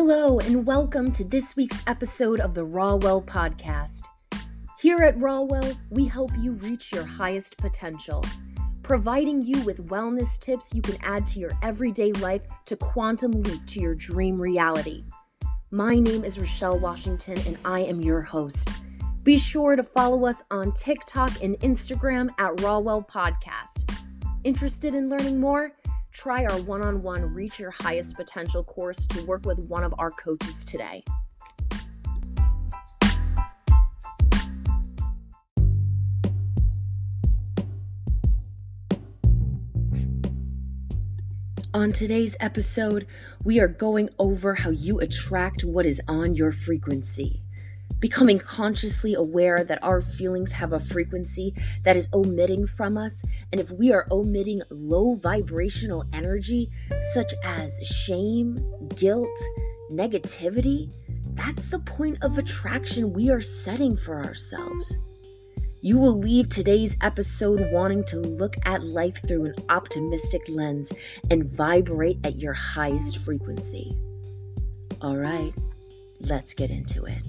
Hello, 0.00 0.38
and 0.38 0.64
welcome 0.64 1.10
to 1.10 1.24
this 1.24 1.56
week's 1.56 1.82
episode 1.88 2.38
of 2.38 2.54
the 2.54 2.64
Rawwell 2.64 3.24
Podcast. 3.24 4.02
Here 4.78 4.98
at 4.98 5.18
Rawwell, 5.18 5.76
we 5.90 6.04
help 6.06 6.30
you 6.38 6.52
reach 6.52 6.92
your 6.92 7.04
highest 7.04 7.56
potential, 7.58 8.24
providing 8.84 9.42
you 9.42 9.60
with 9.62 9.88
wellness 9.88 10.38
tips 10.38 10.72
you 10.72 10.82
can 10.82 10.98
add 11.02 11.26
to 11.26 11.40
your 11.40 11.50
everyday 11.64 12.12
life 12.12 12.42
to 12.66 12.76
quantum 12.76 13.32
leap 13.42 13.66
to 13.66 13.80
your 13.80 13.96
dream 13.96 14.40
reality. 14.40 15.02
My 15.72 15.96
name 15.96 16.22
is 16.22 16.38
Rachelle 16.38 16.80
Washington, 16.80 17.36
and 17.44 17.58
I 17.64 17.80
am 17.80 18.00
your 18.00 18.22
host. 18.22 18.68
Be 19.24 19.36
sure 19.36 19.74
to 19.74 19.82
follow 19.82 20.26
us 20.26 20.44
on 20.52 20.70
TikTok 20.74 21.42
and 21.42 21.58
Instagram 21.58 22.28
at 22.38 22.54
Rawwell 22.58 23.08
Podcast. 23.08 23.92
Interested 24.44 24.94
in 24.94 25.10
learning 25.10 25.40
more? 25.40 25.72
Try 26.12 26.44
our 26.46 26.60
one 26.62 26.82
on 26.82 27.00
one 27.02 27.34
Reach 27.34 27.58
Your 27.58 27.70
Highest 27.70 28.16
Potential 28.16 28.64
course 28.64 29.06
to 29.06 29.24
work 29.24 29.44
with 29.44 29.58
one 29.68 29.84
of 29.84 29.94
our 29.98 30.10
coaches 30.10 30.64
today. 30.64 31.04
On 41.74 41.92
today's 41.92 42.34
episode, 42.40 43.06
we 43.44 43.60
are 43.60 43.68
going 43.68 44.08
over 44.18 44.54
how 44.54 44.70
you 44.70 44.98
attract 45.00 45.62
what 45.62 45.86
is 45.86 46.00
on 46.08 46.34
your 46.34 46.50
frequency 46.50 47.42
becoming 48.00 48.38
consciously 48.38 49.14
aware 49.14 49.64
that 49.64 49.82
our 49.82 50.00
feelings 50.00 50.52
have 50.52 50.72
a 50.72 50.80
frequency 50.80 51.54
that 51.84 51.96
is 51.96 52.08
omitting 52.12 52.66
from 52.66 52.96
us. 52.96 53.22
And 53.52 53.60
if 53.60 53.70
we 53.70 53.92
are 53.92 54.06
omitting 54.10 54.62
low 54.70 55.14
vibrational 55.14 56.04
energy, 56.12 56.70
such 57.12 57.32
as 57.44 57.78
shame, 57.82 58.58
guilt, 58.96 59.28
negativity, 59.90 60.90
that's 61.34 61.68
the 61.68 61.78
point 61.80 62.18
of 62.22 62.38
attraction 62.38 63.12
we 63.12 63.30
are 63.30 63.40
setting 63.40 63.96
for 63.96 64.24
ourselves. 64.24 64.98
You 65.80 65.96
will 65.96 66.18
leave 66.18 66.48
today's 66.48 66.96
episode 67.02 67.70
wanting 67.70 68.02
to 68.04 68.18
look 68.18 68.56
at 68.64 68.84
life 68.84 69.20
through 69.26 69.46
an 69.46 69.54
optimistic 69.68 70.42
lens 70.48 70.92
and 71.30 71.44
vibrate 71.44 72.18
at 72.24 72.36
your 72.36 72.52
highest 72.52 73.18
frequency. 73.18 73.96
All 75.00 75.16
right, 75.16 75.54
let's 76.20 76.52
get 76.52 76.70
into 76.70 77.04
it. 77.04 77.22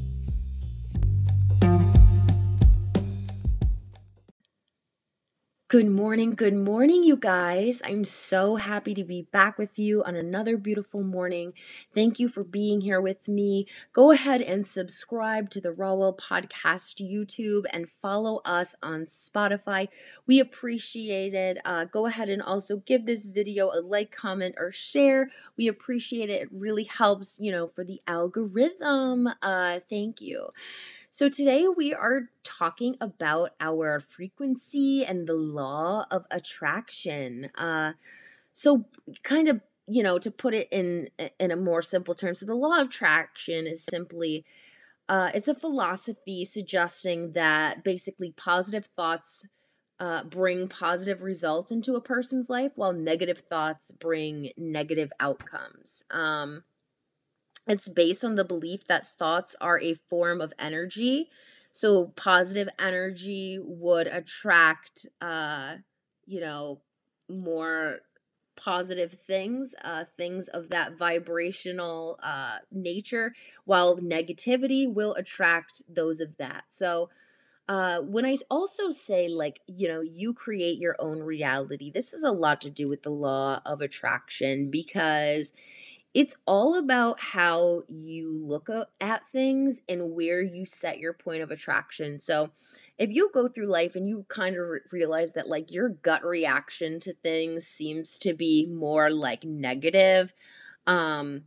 Good 5.69 5.85
morning, 5.85 6.31
good 6.31 6.55
morning, 6.55 7.03
you 7.03 7.15
guys. 7.15 7.79
I'm 7.85 8.03
so 8.03 8.55
happy 8.55 8.95
to 8.95 9.03
be 9.03 9.27
back 9.31 9.59
with 9.59 9.77
you 9.77 10.03
on 10.03 10.15
another 10.15 10.57
beautiful 10.57 11.03
morning. 11.03 11.53
Thank 11.93 12.19
you 12.19 12.27
for 12.27 12.43
being 12.43 12.81
here 12.81 12.99
with 12.99 13.27
me. 13.27 13.67
Go 13.93 14.11
ahead 14.11 14.41
and 14.41 14.65
subscribe 14.65 15.51
to 15.51 15.61
the 15.61 15.69
Rawwell 15.69 16.17
Podcast 16.17 17.07
YouTube 17.07 17.65
and 17.71 17.87
follow 17.87 18.41
us 18.45 18.73
on 18.81 19.05
Spotify. 19.05 19.89
We 20.25 20.39
appreciate 20.39 21.35
it. 21.35 21.59
Uh, 21.63 21.85
go 21.85 22.07
ahead 22.07 22.29
and 22.29 22.41
also 22.41 22.77
give 22.77 23.05
this 23.05 23.27
video 23.27 23.69
a 23.69 23.77
like, 23.79 24.09
comment, 24.11 24.55
or 24.57 24.71
share. 24.71 25.29
We 25.55 25.67
appreciate 25.67 26.31
it. 26.31 26.41
It 26.41 26.49
really 26.51 26.85
helps, 26.85 27.39
you 27.39 27.51
know, 27.51 27.67
for 27.67 27.83
the 27.83 28.01
algorithm. 28.07 29.29
Uh, 29.43 29.81
thank 29.87 30.19
you. 30.19 30.47
So, 31.11 31.27
today 31.27 31.65
we 31.67 31.91
are 31.91 32.29
talking 32.43 32.95
about 33.01 33.55
our 33.59 33.99
frequency 33.99 35.03
and 35.03 35.27
the 35.27 35.33
law 35.33 36.05
of 36.11 36.25
attraction. 36.29 37.49
Uh, 37.57 37.93
so, 38.53 38.85
kind 39.23 39.47
of, 39.47 39.59
you 39.87 40.03
know, 40.03 40.19
to 40.19 40.29
put 40.29 40.53
it 40.53 40.67
in 40.71 41.09
in 41.39 41.49
a 41.49 41.55
more 41.55 41.81
simple 41.81 42.13
term, 42.13 42.35
so 42.35 42.45
the 42.45 42.53
law 42.53 42.79
of 42.79 42.89
attraction 42.89 43.65
is 43.65 43.83
simply 43.89 44.45
uh, 45.09 45.31
it's 45.33 45.47
a 45.47 45.55
philosophy 45.55 46.45
suggesting 46.45 47.31
that 47.31 47.83
basically 47.83 48.31
positive 48.37 48.87
thoughts 48.95 49.47
uh, 49.99 50.23
bring 50.25 50.67
positive 50.67 51.23
results 51.23 51.71
into 51.71 51.95
a 51.95 52.01
person's 52.01 52.51
life, 52.51 52.73
while 52.75 52.93
negative 52.93 53.39
thoughts 53.49 53.89
bring 53.89 54.51
negative 54.57 55.11
outcomes. 55.19 56.03
Um, 56.11 56.63
it's 57.69 57.87
based 57.87 58.25
on 58.25 58.35
the 58.35 58.45
belief 58.45 58.87
that 58.87 59.07
thoughts 59.17 59.55
are 59.61 59.79
a 59.81 59.95
form 60.09 60.41
of 60.41 60.53
energy. 60.59 61.29
So 61.71 62.07
positive 62.15 62.69
energy 62.79 63.59
would 63.61 64.07
attract 64.07 65.05
uh 65.21 65.75
you 66.25 66.41
know 66.41 66.81
more 67.29 67.99
positive 68.55 69.13
things, 69.13 69.73
uh, 69.83 70.05
things 70.17 70.49
of 70.49 70.69
that 70.69 70.97
vibrational 70.97 72.19
uh, 72.21 72.57
nature, 72.71 73.33
while 73.65 73.97
negativity 73.97 74.91
will 74.91 75.13
attract 75.15 75.81
those 75.87 76.19
of 76.19 76.35
that. 76.37 76.65
So, 76.69 77.09
uh, 77.69 78.01
when 78.01 78.25
I 78.25 78.37
also 78.49 78.91
say, 78.91 79.27
like, 79.29 79.61
you 79.67 79.87
know, 79.87 80.01
you 80.01 80.33
create 80.33 80.79
your 80.79 80.95
own 80.99 81.21
reality, 81.21 81.91
this 81.91 82.11
has 82.11 82.23
a 82.23 82.31
lot 82.31 82.61
to 82.61 82.69
do 82.71 82.89
with 82.89 83.03
the 83.03 83.11
law 83.11 83.61
of 83.65 83.81
attraction 83.81 84.71
because 84.71 85.53
it's 86.13 86.35
all 86.47 86.75
about 86.75 87.19
how 87.19 87.83
you 87.87 88.31
look 88.31 88.67
at 88.99 89.29
things 89.29 89.81
and 89.87 90.11
where 90.11 90.41
you 90.41 90.65
set 90.65 90.99
your 90.99 91.13
point 91.13 91.43
of 91.43 91.51
attraction. 91.51 92.19
So, 92.19 92.49
if 92.97 93.11
you 93.11 93.29
go 93.33 93.47
through 93.47 93.67
life 93.67 93.95
and 93.95 94.07
you 94.09 94.25
kind 94.27 94.55
of 94.57 94.65
realize 94.91 95.33
that 95.33 95.47
like 95.47 95.71
your 95.71 95.89
gut 95.89 96.25
reaction 96.25 96.99
to 97.01 97.13
things 97.13 97.67
seems 97.67 98.17
to 98.19 98.33
be 98.33 98.67
more 98.71 99.11
like 99.11 99.43
negative, 99.43 100.33
um, 100.87 101.43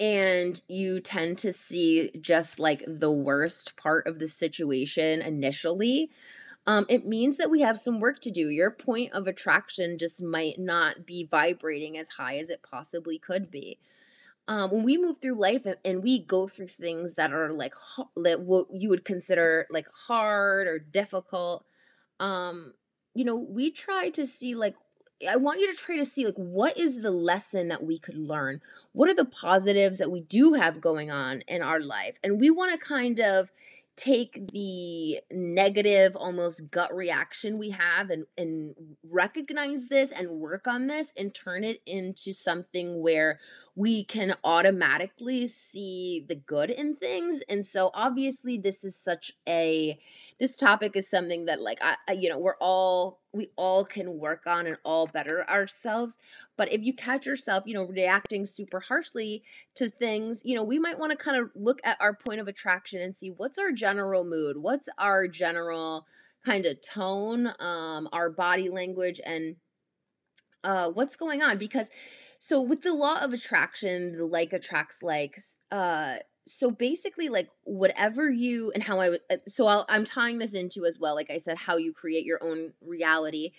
and 0.00 0.60
you 0.68 1.00
tend 1.00 1.38
to 1.38 1.52
see 1.52 2.10
just 2.20 2.58
like 2.58 2.82
the 2.86 3.12
worst 3.12 3.76
part 3.76 4.06
of 4.06 4.18
the 4.18 4.28
situation 4.28 5.22
initially, 5.22 6.10
um, 6.66 6.86
it 6.88 7.06
means 7.06 7.36
that 7.36 7.50
we 7.50 7.60
have 7.60 7.78
some 7.78 8.00
work 8.00 8.20
to 8.20 8.30
do. 8.30 8.48
Your 8.48 8.70
point 8.70 9.12
of 9.12 9.26
attraction 9.26 9.98
just 9.98 10.22
might 10.22 10.58
not 10.58 11.04
be 11.04 11.28
vibrating 11.30 11.98
as 11.98 12.08
high 12.08 12.38
as 12.38 12.48
it 12.48 12.62
possibly 12.62 13.18
could 13.18 13.50
be. 13.50 13.78
Um, 14.46 14.70
when 14.70 14.82
we 14.82 14.98
move 14.98 15.18
through 15.20 15.40
life 15.40 15.64
and, 15.64 15.76
and, 15.84 16.02
we 16.02 16.18
go 16.18 16.48
through 16.48 16.68
things 16.68 17.14
that 17.14 17.32
are 17.32 17.50
like 17.50 17.72
that 18.16 18.42
what 18.42 18.66
you 18.70 18.90
would 18.90 19.02
consider 19.02 19.66
like 19.70 19.86
hard 20.06 20.66
or 20.66 20.78
difficult, 20.78 21.64
um, 22.20 22.74
you 23.14 23.24
know, 23.24 23.36
we 23.36 23.70
try 23.70 24.10
to 24.10 24.26
see 24.26 24.54
like 24.54 24.74
I 25.26 25.36
want 25.36 25.60
you 25.60 25.72
to 25.72 25.78
try 25.78 25.96
to 25.96 26.04
see 26.04 26.26
like 26.26 26.36
what 26.36 26.76
is 26.76 27.00
the 27.00 27.10
lesson 27.10 27.68
that 27.68 27.84
we 27.84 27.98
could 27.98 28.18
learn? 28.18 28.60
What 28.92 29.08
are 29.08 29.14
the 29.14 29.24
positives 29.24 29.96
that 29.98 30.10
we 30.10 30.20
do 30.20 30.52
have 30.52 30.80
going 30.80 31.10
on 31.10 31.42
in 31.48 31.62
our 31.62 31.80
life? 31.80 32.16
And 32.22 32.38
we 32.38 32.50
want 32.50 32.78
to 32.78 32.86
kind 32.86 33.20
of 33.20 33.50
take 33.96 34.50
the 34.52 35.20
negative 35.30 36.16
almost 36.16 36.68
gut 36.70 36.94
reaction 36.94 37.58
we 37.58 37.70
have 37.70 38.10
and 38.10 38.26
and 38.36 38.74
recognize 39.08 39.86
this 39.86 40.10
and 40.10 40.28
work 40.28 40.66
on 40.66 40.88
this 40.88 41.12
and 41.16 41.32
turn 41.32 41.62
it 41.62 41.80
into 41.86 42.32
something 42.32 43.00
where 43.00 43.38
we 43.76 44.04
can 44.04 44.34
automatically 44.42 45.46
see 45.46 46.24
the 46.28 46.34
good 46.34 46.70
in 46.70 46.96
things. 46.96 47.40
And 47.48 47.64
so 47.64 47.90
obviously 47.94 48.58
this 48.58 48.82
is 48.82 48.96
such 48.96 49.32
a 49.48 49.98
this 50.40 50.56
topic 50.56 50.96
is 50.96 51.08
something 51.08 51.44
that 51.46 51.60
like 51.60 51.78
I, 51.80 52.12
you 52.12 52.28
know 52.28 52.38
we're 52.38 52.56
all 52.60 53.20
we 53.34 53.50
all 53.56 53.84
can 53.84 54.18
work 54.18 54.46
on 54.46 54.66
and 54.66 54.76
all 54.84 55.06
better 55.06 55.48
ourselves. 55.50 56.18
But 56.56 56.72
if 56.72 56.82
you 56.82 56.94
catch 56.94 57.26
yourself, 57.26 57.64
you 57.66 57.74
know, 57.74 57.84
reacting 57.84 58.46
super 58.46 58.80
harshly 58.80 59.42
to 59.74 59.90
things, 59.90 60.42
you 60.44 60.54
know, 60.54 60.62
we 60.62 60.78
might 60.78 60.98
want 60.98 61.10
to 61.12 61.18
kind 61.18 61.36
of 61.36 61.50
look 61.54 61.80
at 61.84 61.98
our 62.00 62.14
point 62.14 62.40
of 62.40 62.48
attraction 62.48 63.00
and 63.00 63.16
see 63.16 63.30
what's 63.30 63.58
our 63.58 63.72
general 63.72 64.24
mood, 64.24 64.56
what's 64.56 64.88
our 64.98 65.26
general 65.26 66.06
kind 66.44 66.66
of 66.66 66.80
tone, 66.80 67.48
um, 67.58 68.08
our 68.12 68.30
body 68.30 68.68
language, 68.68 69.20
and 69.24 69.56
uh, 70.62 70.90
what's 70.90 71.16
going 71.16 71.42
on. 71.42 71.58
Because 71.58 71.90
so 72.38 72.60
with 72.60 72.82
the 72.82 72.92
law 72.92 73.20
of 73.22 73.32
attraction, 73.32 74.16
the 74.16 74.24
like 74.24 74.52
attracts 74.52 75.02
likes, 75.02 75.58
uh, 75.70 76.16
so 76.46 76.70
basically 76.70 77.28
like 77.28 77.48
whatever 77.64 78.30
you 78.30 78.70
and 78.74 78.82
how 78.82 79.00
i 79.00 79.10
uh, 79.30 79.36
so 79.48 79.66
i 79.66 79.84
i'm 79.88 80.04
tying 80.04 80.38
this 80.38 80.54
into 80.54 80.84
as 80.84 80.98
well 80.98 81.14
like 81.14 81.30
i 81.30 81.38
said 81.38 81.56
how 81.56 81.76
you 81.76 81.92
create 81.92 82.24
your 82.24 82.42
own 82.42 82.72
reality 82.82 83.50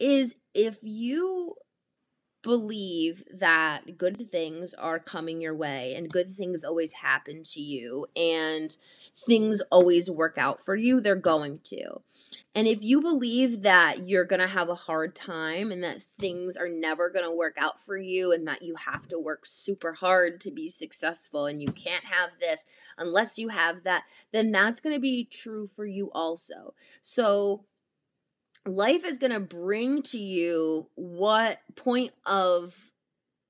is 0.00 0.34
if 0.54 0.78
you 0.82 1.54
believe 2.44 3.24
that 3.32 3.96
good 3.96 4.30
things 4.30 4.74
are 4.74 4.98
coming 4.98 5.40
your 5.40 5.54
way 5.54 5.94
and 5.96 6.12
good 6.12 6.30
things 6.30 6.62
always 6.62 6.92
happen 6.92 7.42
to 7.42 7.60
you 7.60 8.06
and 8.14 8.76
things 9.26 9.62
always 9.72 10.10
work 10.10 10.36
out 10.36 10.60
for 10.60 10.76
you, 10.76 11.00
they're 11.00 11.16
going 11.16 11.58
to. 11.64 12.00
And 12.54 12.68
if 12.68 12.84
you 12.84 13.00
believe 13.00 13.62
that 13.62 14.06
you're 14.06 14.26
going 14.26 14.40
to 14.40 14.46
have 14.46 14.68
a 14.68 14.74
hard 14.74 15.14
time 15.14 15.72
and 15.72 15.82
that 15.82 16.02
things 16.20 16.56
are 16.56 16.68
never 16.68 17.08
going 17.08 17.24
to 17.24 17.34
work 17.34 17.56
out 17.58 17.80
for 17.80 17.96
you 17.96 18.32
and 18.32 18.46
that 18.46 18.62
you 18.62 18.76
have 18.76 19.08
to 19.08 19.18
work 19.18 19.46
super 19.46 19.94
hard 19.94 20.40
to 20.42 20.50
be 20.50 20.68
successful 20.68 21.46
and 21.46 21.62
you 21.62 21.68
can't 21.68 22.04
have 22.04 22.30
this 22.40 22.66
unless 22.98 23.38
you 23.38 23.48
have 23.48 23.84
that, 23.84 24.04
then 24.32 24.52
that's 24.52 24.80
going 24.80 24.94
to 24.94 25.00
be 25.00 25.24
true 25.24 25.66
for 25.66 25.86
you 25.86 26.10
also. 26.12 26.74
So 27.02 27.64
life 28.66 29.04
is 29.04 29.18
going 29.18 29.32
to 29.32 29.40
bring 29.40 30.02
to 30.02 30.18
you 30.18 30.86
what 30.94 31.58
point 31.76 32.12
of 32.24 32.74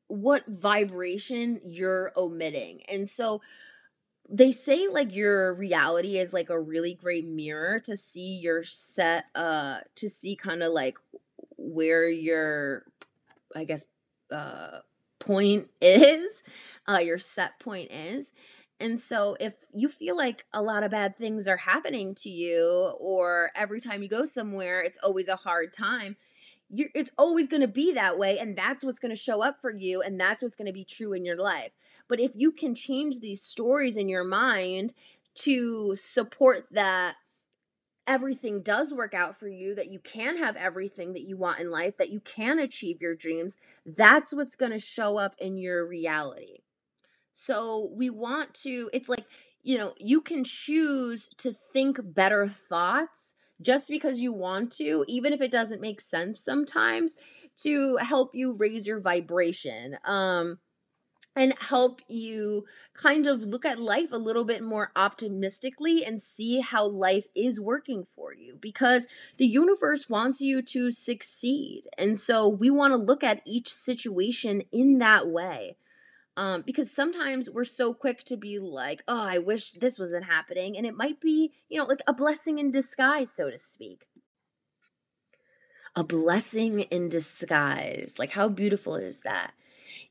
what 0.08 0.44
vibration 0.46 1.60
you're 1.64 2.12
omitting. 2.16 2.82
And 2.88 3.08
so 3.08 3.40
they 4.28 4.50
say 4.52 4.88
like 4.88 5.14
your 5.14 5.54
reality 5.54 6.18
is 6.18 6.32
like 6.32 6.50
a 6.50 6.60
really 6.60 6.94
great 6.94 7.26
mirror 7.26 7.78
to 7.80 7.96
see 7.96 8.36
your 8.36 8.64
set 8.64 9.26
uh 9.34 9.80
to 9.96 10.08
see 10.08 10.34
kind 10.34 10.62
of 10.62 10.72
like 10.72 10.96
where 11.56 12.08
your 12.08 12.84
I 13.54 13.64
guess 13.64 13.86
uh 14.30 14.80
point 15.20 15.68
is, 15.80 16.42
uh 16.88 16.98
your 16.98 17.18
set 17.18 17.58
point 17.60 17.90
is. 17.90 18.32
And 18.84 19.00
so 19.00 19.34
if 19.40 19.54
you 19.72 19.88
feel 19.88 20.14
like 20.14 20.44
a 20.52 20.60
lot 20.60 20.82
of 20.82 20.90
bad 20.90 21.16
things 21.16 21.48
are 21.48 21.56
happening 21.56 22.14
to 22.16 22.28
you 22.28 22.92
or 23.00 23.50
every 23.54 23.80
time 23.80 24.02
you 24.02 24.10
go 24.10 24.26
somewhere 24.26 24.82
it's 24.82 24.98
always 25.02 25.26
a 25.28 25.36
hard 25.36 25.72
time, 25.72 26.16
you're, 26.68 26.90
it's 26.94 27.10
always 27.16 27.48
going 27.48 27.62
to 27.62 27.66
be 27.66 27.94
that 27.94 28.18
way 28.18 28.38
and 28.38 28.58
that's 28.58 28.84
what's 28.84 29.00
going 29.00 29.14
to 29.14 29.18
show 29.18 29.42
up 29.42 29.58
for 29.62 29.70
you 29.70 30.02
and 30.02 30.20
that's 30.20 30.42
what's 30.42 30.54
going 30.54 30.66
to 30.66 30.72
be 30.74 30.84
true 30.84 31.14
in 31.14 31.24
your 31.24 31.38
life. 31.38 31.72
But 32.08 32.20
if 32.20 32.32
you 32.34 32.52
can 32.52 32.74
change 32.74 33.20
these 33.20 33.40
stories 33.40 33.96
in 33.96 34.06
your 34.06 34.22
mind 34.22 34.92
to 35.36 35.96
support 35.96 36.66
that 36.72 37.14
everything 38.06 38.60
does 38.60 38.92
work 38.92 39.14
out 39.14 39.38
for 39.40 39.48
you 39.48 39.74
that 39.76 39.90
you 39.90 39.98
can 39.98 40.36
have 40.36 40.56
everything 40.56 41.14
that 41.14 41.22
you 41.22 41.38
want 41.38 41.58
in 41.58 41.70
life 41.70 41.96
that 41.96 42.10
you 42.10 42.20
can 42.20 42.58
achieve 42.58 43.00
your 43.00 43.14
dreams 43.14 43.56
that's 43.86 44.34
what's 44.34 44.56
going 44.56 44.72
to 44.72 44.78
show 44.78 45.16
up 45.16 45.34
in 45.38 45.56
your 45.56 45.86
reality 45.86 46.58
so 47.34 47.90
we 47.94 48.08
want 48.08 48.54
to 48.54 48.88
it's 48.92 49.08
like 49.08 49.26
you 49.62 49.76
know 49.76 49.92
you 49.98 50.20
can 50.20 50.44
choose 50.44 51.28
to 51.36 51.52
think 51.52 51.98
better 52.02 52.48
thoughts 52.48 53.34
just 53.62 53.88
because 53.88 54.20
you 54.20 54.32
want 54.32 54.72
to, 54.72 55.04
even 55.08 55.32
if 55.32 55.40
it 55.40 55.50
doesn't 55.50 55.80
make 55.80 56.00
sense 56.00 56.42
sometimes, 56.44 57.14
to 57.62 57.96
help 57.98 58.34
you 58.34 58.54
raise 58.58 58.86
your 58.86 59.00
vibration. 59.00 59.96
Um, 60.04 60.58
and 61.36 61.52
help 61.58 62.00
you 62.06 62.64
kind 62.94 63.26
of 63.26 63.42
look 63.42 63.64
at 63.64 63.80
life 63.80 64.12
a 64.12 64.18
little 64.18 64.44
bit 64.44 64.62
more 64.62 64.92
optimistically 64.94 66.04
and 66.04 66.22
see 66.22 66.60
how 66.60 66.86
life 66.86 67.26
is 67.34 67.58
working 67.58 68.06
for 68.14 68.32
you 68.32 68.56
because 68.60 69.08
the 69.36 69.46
universe 69.46 70.08
wants 70.08 70.40
you 70.40 70.62
to 70.62 70.92
succeed. 70.92 71.84
And 71.98 72.18
so 72.18 72.48
we 72.48 72.70
want 72.70 72.92
to 72.92 72.98
look 72.98 73.24
at 73.24 73.42
each 73.44 73.74
situation 73.74 74.62
in 74.70 74.98
that 74.98 75.26
way. 75.26 75.76
Um, 76.36 76.62
because 76.66 76.90
sometimes 76.90 77.48
we're 77.48 77.64
so 77.64 77.94
quick 77.94 78.24
to 78.24 78.36
be 78.36 78.58
like, 78.58 79.02
oh, 79.06 79.20
I 79.20 79.38
wish 79.38 79.72
this 79.72 79.98
wasn't 79.98 80.24
happening. 80.24 80.76
And 80.76 80.84
it 80.84 80.96
might 80.96 81.20
be, 81.20 81.52
you 81.68 81.78
know, 81.78 81.84
like 81.84 82.02
a 82.06 82.12
blessing 82.12 82.58
in 82.58 82.72
disguise, 82.72 83.30
so 83.30 83.50
to 83.50 83.58
speak. 83.58 84.08
A 85.94 86.02
blessing 86.02 86.80
in 86.80 87.08
disguise. 87.08 88.14
Like, 88.18 88.30
how 88.30 88.48
beautiful 88.48 88.96
is 88.96 89.20
that? 89.20 89.52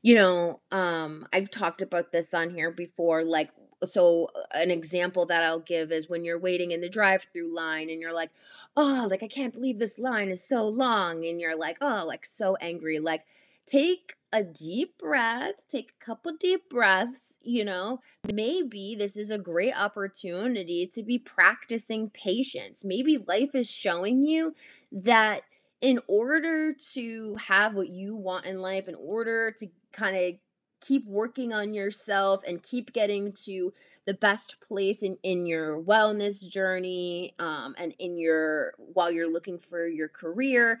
You 0.00 0.14
know, 0.14 0.60
um, 0.70 1.28
I've 1.30 1.50
talked 1.50 1.82
about 1.82 2.10
this 2.10 2.32
on 2.32 2.48
here 2.48 2.70
before. 2.70 3.22
Like, 3.22 3.50
so 3.82 4.30
an 4.52 4.70
example 4.70 5.26
that 5.26 5.44
I'll 5.44 5.60
give 5.60 5.92
is 5.92 6.08
when 6.08 6.24
you're 6.24 6.38
waiting 6.38 6.70
in 6.70 6.80
the 6.80 6.88
drive-through 6.88 7.54
line 7.54 7.90
and 7.90 8.00
you're 8.00 8.14
like, 8.14 8.30
oh, 8.78 9.06
like 9.10 9.22
I 9.22 9.28
can't 9.28 9.52
believe 9.52 9.78
this 9.78 9.98
line 9.98 10.30
is 10.30 10.42
so 10.42 10.66
long, 10.66 11.26
and 11.26 11.38
you're 11.38 11.56
like, 11.56 11.76
oh, 11.82 12.04
like 12.06 12.24
so 12.24 12.56
angry. 12.62 12.98
Like, 12.98 13.26
take 13.66 14.14
a 14.32 14.42
deep 14.42 14.98
breath, 14.98 15.54
take 15.68 15.92
a 15.92 16.04
couple 16.04 16.32
deep 16.38 16.68
breaths, 16.68 17.38
you 17.42 17.64
know. 17.64 18.00
Maybe 18.32 18.96
this 18.98 19.16
is 19.16 19.30
a 19.30 19.38
great 19.38 19.80
opportunity 19.80 20.86
to 20.88 21.02
be 21.02 21.18
practicing 21.18 22.10
patience. 22.10 22.84
Maybe 22.84 23.18
life 23.18 23.54
is 23.54 23.70
showing 23.70 24.26
you 24.26 24.54
that 24.90 25.42
in 25.80 26.00
order 26.08 26.72
to 26.94 27.36
have 27.36 27.74
what 27.74 27.88
you 27.88 28.16
want 28.16 28.46
in 28.46 28.58
life, 28.58 28.88
in 28.88 28.96
order 28.96 29.52
to 29.52 29.68
kind 29.92 30.16
of 30.16 30.34
keep 30.80 31.06
working 31.06 31.52
on 31.52 31.72
yourself 31.72 32.42
and 32.46 32.62
keep 32.62 32.92
getting 32.92 33.32
to 33.32 33.72
the 34.06 34.14
best 34.14 34.56
place 34.60 35.02
in, 35.02 35.16
in 35.22 35.46
your 35.46 35.80
wellness 35.80 36.46
journey 36.46 37.34
um, 37.38 37.74
and 37.78 37.94
in 37.98 38.16
your 38.16 38.74
while 38.78 39.10
you're 39.10 39.32
looking 39.32 39.58
for 39.58 39.86
your 39.86 40.08
career 40.08 40.80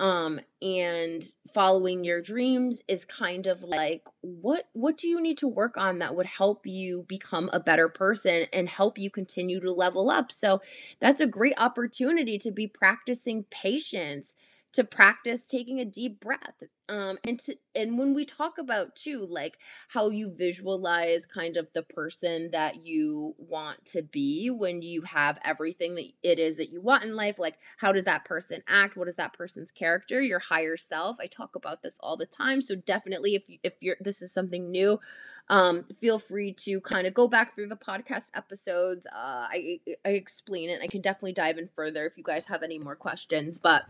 um 0.00 0.40
and 0.62 1.24
following 1.52 2.04
your 2.04 2.20
dreams 2.20 2.82
is 2.88 3.04
kind 3.04 3.46
of 3.46 3.62
like 3.62 4.02
what 4.20 4.68
what 4.72 4.96
do 4.96 5.08
you 5.08 5.20
need 5.20 5.38
to 5.38 5.48
work 5.48 5.76
on 5.76 5.98
that 5.98 6.14
would 6.14 6.26
help 6.26 6.66
you 6.66 7.04
become 7.08 7.50
a 7.52 7.60
better 7.60 7.88
person 7.88 8.46
and 8.52 8.68
help 8.68 8.98
you 8.98 9.10
continue 9.10 9.60
to 9.60 9.72
level 9.72 10.10
up? 10.10 10.30
So 10.30 10.60
that's 11.00 11.20
a 11.20 11.26
great 11.26 11.54
opportunity 11.58 12.38
to 12.38 12.50
be 12.50 12.66
practicing 12.66 13.44
patience 13.50 14.34
to 14.72 14.84
practice 14.84 15.46
taking 15.46 15.80
a 15.80 15.84
deep 15.84 16.20
breath 16.20 16.62
um 16.88 17.18
and 17.24 17.38
to 17.38 17.56
and 17.74 17.98
when 17.98 18.14
we 18.14 18.24
talk 18.24 18.58
about 18.58 18.94
too 18.96 19.26
like 19.28 19.58
how 19.88 20.08
you 20.08 20.32
visualize 20.34 21.26
kind 21.26 21.56
of 21.56 21.66
the 21.74 21.82
person 21.82 22.50
that 22.52 22.82
you 22.82 23.34
want 23.38 23.82
to 23.84 24.02
be 24.02 24.50
when 24.50 24.82
you 24.82 25.02
have 25.02 25.38
everything 25.44 25.94
that 25.94 26.06
it 26.22 26.38
is 26.38 26.56
that 26.56 26.70
you 26.70 26.80
want 26.80 27.04
in 27.04 27.14
life 27.14 27.38
like 27.38 27.58
how 27.78 27.92
does 27.92 28.04
that 28.04 28.24
person 28.24 28.62
act? 28.66 28.96
What 28.96 29.08
is 29.08 29.16
that 29.16 29.32
person's 29.32 29.70
character? 29.70 30.20
Your 30.22 30.38
higher 30.38 30.76
self. 30.76 31.18
I 31.20 31.26
talk 31.26 31.54
about 31.56 31.82
this 31.82 31.98
all 32.00 32.16
the 32.16 32.26
time 32.26 32.62
so 32.62 32.74
definitely 32.74 33.34
if 33.34 33.48
you 33.48 33.58
if 33.62 33.74
you're 33.80 33.96
this 34.00 34.22
is 34.22 34.32
something 34.32 34.70
new 34.70 34.98
um 35.48 35.84
feel 36.00 36.18
free 36.18 36.52
to 36.52 36.80
kind 36.80 37.06
of 37.06 37.14
go 37.14 37.28
back 37.28 37.54
through 37.54 37.68
the 37.68 37.76
podcast 37.76 38.30
episodes. 38.34 39.06
Uh 39.06 39.46
i 39.50 39.80
i 40.04 40.10
explain 40.10 40.70
it 40.70 40.80
i 40.82 40.86
can 40.86 41.00
definitely 41.00 41.32
dive 41.32 41.58
in 41.58 41.68
further 41.68 42.06
if 42.06 42.16
you 42.16 42.24
guys 42.24 42.46
have 42.46 42.62
any 42.62 42.78
more 42.78 42.96
questions 42.96 43.58
but 43.58 43.84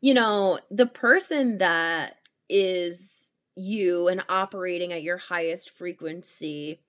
you 0.00 0.14
know, 0.14 0.58
the 0.70 0.86
person 0.86 1.58
that 1.58 2.16
is 2.48 3.32
you 3.54 4.08
and 4.08 4.24
operating 4.28 4.92
at 4.92 5.02
your 5.02 5.18
highest 5.18 5.70
frequency 5.70 6.80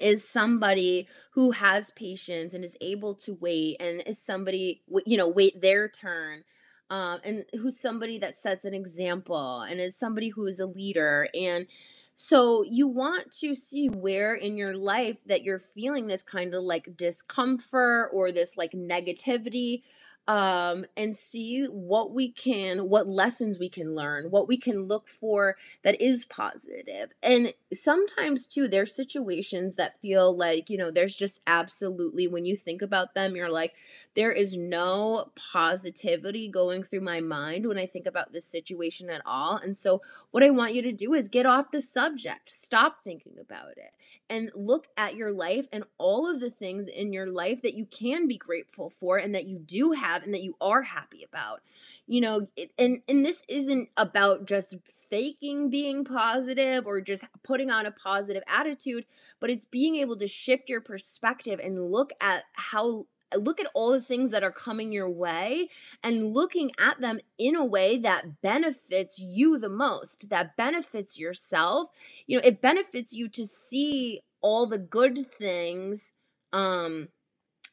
is 0.00 0.26
somebody 0.26 1.08
who 1.32 1.50
has 1.50 1.90
patience 1.92 2.54
and 2.54 2.64
is 2.64 2.76
able 2.80 3.14
to 3.14 3.34
wait 3.34 3.76
and 3.80 4.02
is 4.06 4.18
somebody 4.18 4.82
you 5.04 5.18
know 5.18 5.28
wait 5.28 5.60
their 5.60 5.88
turn 5.88 6.44
um, 6.90 7.20
and 7.22 7.44
who's 7.60 7.78
somebody 7.78 8.18
that 8.18 8.34
sets 8.34 8.64
an 8.64 8.74
example 8.74 9.60
and 9.62 9.80
is 9.80 9.96
somebody 9.96 10.28
who 10.28 10.46
is 10.46 10.58
a 10.58 10.66
leader. 10.66 11.28
And 11.34 11.68
so 12.16 12.64
you 12.68 12.88
want 12.88 13.30
to 13.38 13.54
see 13.54 13.88
where 13.88 14.34
in 14.34 14.56
your 14.56 14.74
life 14.74 15.18
that 15.26 15.44
you're 15.44 15.60
feeling 15.60 16.08
this 16.08 16.24
kind 16.24 16.52
of 16.52 16.64
like 16.64 16.96
discomfort 16.96 18.10
or 18.12 18.32
this 18.32 18.56
like 18.56 18.72
negativity 18.72 19.82
um, 20.28 20.84
and 20.96 21.16
see 21.16 21.64
what 21.64 22.12
we 22.12 22.30
can, 22.30 22.88
what 22.88 23.08
lessons 23.08 23.58
we 23.58 23.68
can 23.68 23.94
learn, 23.94 24.30
what 24.30 24.46
we 24.46 24.56
can 24.56 24.84
look 24.84 25.08
for 25.08 25.56
that 25.82 26.00
is 26.00 26.24
positive. 26.24 27.10
And 27.22 27.52
sometimes, 27.72 28.46
too, 28.46 28.68
there's 28.68 28.94
situations 28.94 29.74
that 29.76 30.00
feel 30.00 30.36
like, 30.36 30.70
you 30.70 30.78
know, 30.78 30.90
there's 30.90 31.16
just 31.16 31.40
absolutely, 31.46 32.28
when 32.28 32.44
you 32.44 32.56
think 32.56 32.82
about 32.82 33.14
them, 33.14 33.34
you're 33.34 33.50
like, 33.50 33.72
there 34.14 34.30
is 34.30 34.56
no 34.56 35.32
positivity 35.34 36.48
going 36.48 36.84
through 36.84 37.00
my 37.00 37.20
mind 37.20 37.66
when 37.66 37.78
I 37.78 37.86
think 37.86 38.06
about 38.06 38.32
this 38.32 38.44
situation 38.44 39.10
at 39.10 39.22
all. 39.26 39.56
And 39.56 39.76
so, 39.76 40.00
what 40.30 40.44
I 40.44 40.50
want 40.50 40.74
you 40.74 40.82
to 40.82 40.92
do 40.92 41.14
is 41.14 41.28
get 41.28 41.46
off 41.46 41.72
the 41.72 41.82
subject, 41.82 42.50
stop 42.50 43.02
thinking 43.02 43.34
about 43.40 43.78
it, 43.78 43.92
and 44.28 44.50
look 44.54 44.86
at 44.96 45.16
your 45.16 45.32
life 45.32 45.66
and 45.72 45.84
all 45.98 46.32
of 46.32 46.40
the 46.40 46.50
things 46.50 46.86
in 46.86 47.12
your 47.12 47.26
life 47.26 47.62
that 47.62 47.74
you 47.74 47.86
can 47.86 48.28
be 48.28 48.36
grateful 48.36 48.90
for 48.90 49.16
and 49.16 49.34
that 49.34 49.46
you 49.46 49.58
do 49.58 49.92
have 49.92 50.09
have 50.10 50.22
and 50.22 50.34
that 50.34 50.42
you 50.42 50.56
are 50.60 50.82
happy 50.82 51.24
about 51.24 51.60
you 52.06 52.20
know 52.20 52.46
it, 52.56 52.70
and 52.78 53.00
and 53.08 53.24
this 53.24 53.42
isn't 53.48 53.88
about 53.96 54.46
just 54.46 54.76
faking 55.10 55.70
being 55.70 56.04
positive 56.04 56.86
or 56.86 57.00
just 57.00 57.24
putting 57.42 57.70
on 57.70 57.86
a 57.86 57.90
positive 57.90 58.42
attitude 58.48 59.04
but 59.40 59.50
it's 59.50 59.66
being 59.66 59.96
able 59.96 60.16
to 60.16 60.26
shift 60.26 60.68
your 60.68 60.80
perspective 60.80 61.60
and 61.62 61.90
look 61.90 62.12
at 62.20 62.44
how 62.54 63.06
look 63.36 63.60
at 63.60 63.70
all 63.74 63.92
the 63.92 64.00
things 64.00 64.30
that 64.30 64.42
are 64.42 64.52
coming 64.52 64.92
your 64.92 65.08
way 65.08 65.68
and 66.02 66.26
looking 66.26 66.72
at 66.80 67.00
them 67.00 67.20
in 67.38 67.56
a 67.56 67.64
way 67.64 67.98
that 67.98 68.40
benefits 68.42 69.18
you 69.18 69.58
the 69.58 69.68
most, 69.68 70.28
that 70.30 70.56
benefits 70.56 71.18
yourself. 71.18 71.90
You 72.26 72.38
know, 72.38 72.42
it 72.44 72.60
benefits 72.60 73.12
you 73.12 73.28
to 73.30 73.46
see 73.46 74.22
all 74.40 74.66
the 74.66 74.78
good 74.78 75.30
things 75.38 76.12
um 76.52 77.08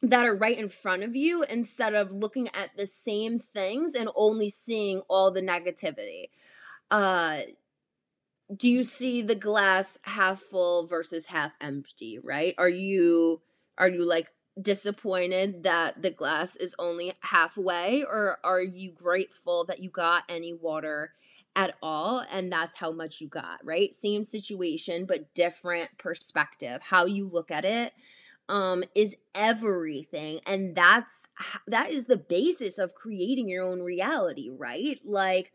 that 0.01 0.25
are 0.25 0.35
right 0.35 0.57
in 0.57 0.69
front 0.69 1.03
of 1.03 1.15
you 1.15 1.43
instead 1.43 1.95
of 1.95 2.11
looking 2.11 2.49
at 2.53 2.69
the 2.77 2.85
same 2.87 3.39
things 3.39 3.93
and 3.93 4.09
only 4.15 4.49
seeing 4.49 5.01
all 5.09 5.31
the 5.31 5.41
negativity. 5.41 6.29
Uh 6.91 7.41
do 8.55 8.69
you 8.69 8.83
see 8.83 9.21
the 9.21 9.35
glass 9.35 9.97
half 10.03 10.39
full 10.39 10.87
versus 10.87 11.25
half 11.25 11.51
empty, 11.59 12.19
right? 12.19 12.55
Are 12.57 12.69
you 12.69 13.41
are 13.77 13.89
you 13.89 14.05
like 14.05 14.31
disappointed 14.59 15.63
that 15.63 16.01
the 16.01 16.09
glass 16.09 16.55
is 16.55 16.73
only 16.79 17.13
halfway 17.19 18.03
or 18.03 18.39
are 18.43 18.61
you 18.61 18.91
grateful 18.91 19.65
that 19.65 19.79
you 19.79 19.89
got 19.89 20.23
any 20.29 20.53
water 20.53 21.11
at 21.55 21.75
all 21.83 22.23
and 22.31 22.51
that's 22.51 22.77
how 22.77 22.91
much 22.91 23.21
you 23.21 23.27
got, 23.27 23.59
right? 23.63 23.93
Same 23.93 24.23
situation 24.23 25.05
but 25.05 25.33
different 25.33 25.89
perspective. 25.97 26.81
How 26.81 27.05
you 27.05 27.27
look 27.27 27.51
at 27.51 27.65
it 27.65 27.93
um 28.49 28.83
is 28.95 29.15
everything 29.35 30.39
and 30.45 30.75
that's 30.75 31.27
that 31.67 31.91
is 31.91 32.05
the 32.05 32.17
basis 32.17 32.77
of 32.77 32.95
creating 32.95 33.49
your 33.49 33.63
own 33.65 33.81
reality 33.81 34.49
right? 34.49 34.99
Like 35.05 35.51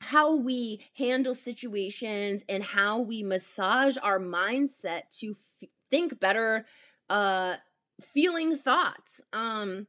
how 0.00 0.34
we 0.34 0.80
handle 0.94 1.34
situations 1.34 2.44
and 2.48 2.64
how 2.64 3.00
we 3.00 3.22
massage 3.22 3.96
our 4.02 4.18
mindset 4.18 5.02
to 5.10 5.36
f- 5.62 5.68
think 5.90 6.18
better 6.18 6.64
uh 7.10 7.56
feeling 8.00 8.56
thoughts 8.56 9.20
um 9.32 9.86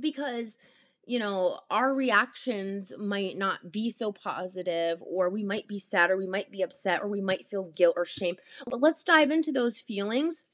because 0.00 0.58
you 1.06 1.18
know 1.18 1.58
our 1.70 1.94
reactions 1.94 2.92
might 2.98 3.36
not 3.36 3.72
be 3.72 3.90
so 3.90 4.12
positive 4.12 5.02
or 5.02 5.28
we 5.30 5.42
might 5.42 5.66
be 5.66 5.78
sad 5.78 6.10
or 6.10 6.16
we 6.16 6.26
might 6.26 6.50
be 6.50 6.62
upset 6.62 7.02
or 7.02 7.08
we 7.08 7.20
might 7.20 7.48
feel 7.48 7.64
guilt 7.74 7.94
or 7.96 8.04
shame 8.04 8.36
but 8.66 8.80
let's 8.80 9.02
dive 9.02 9.30
into 9.30 9.50
those 9.50 9.78
feelings 9.78 10.46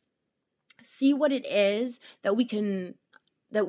see 0.82 1.14
what 1.14 1.32
it 1.32 1.46
is 1.46 2.00
that 2.22 2.36
we 2.36 2.44
can 2.44 2.94
that 3.50 3.64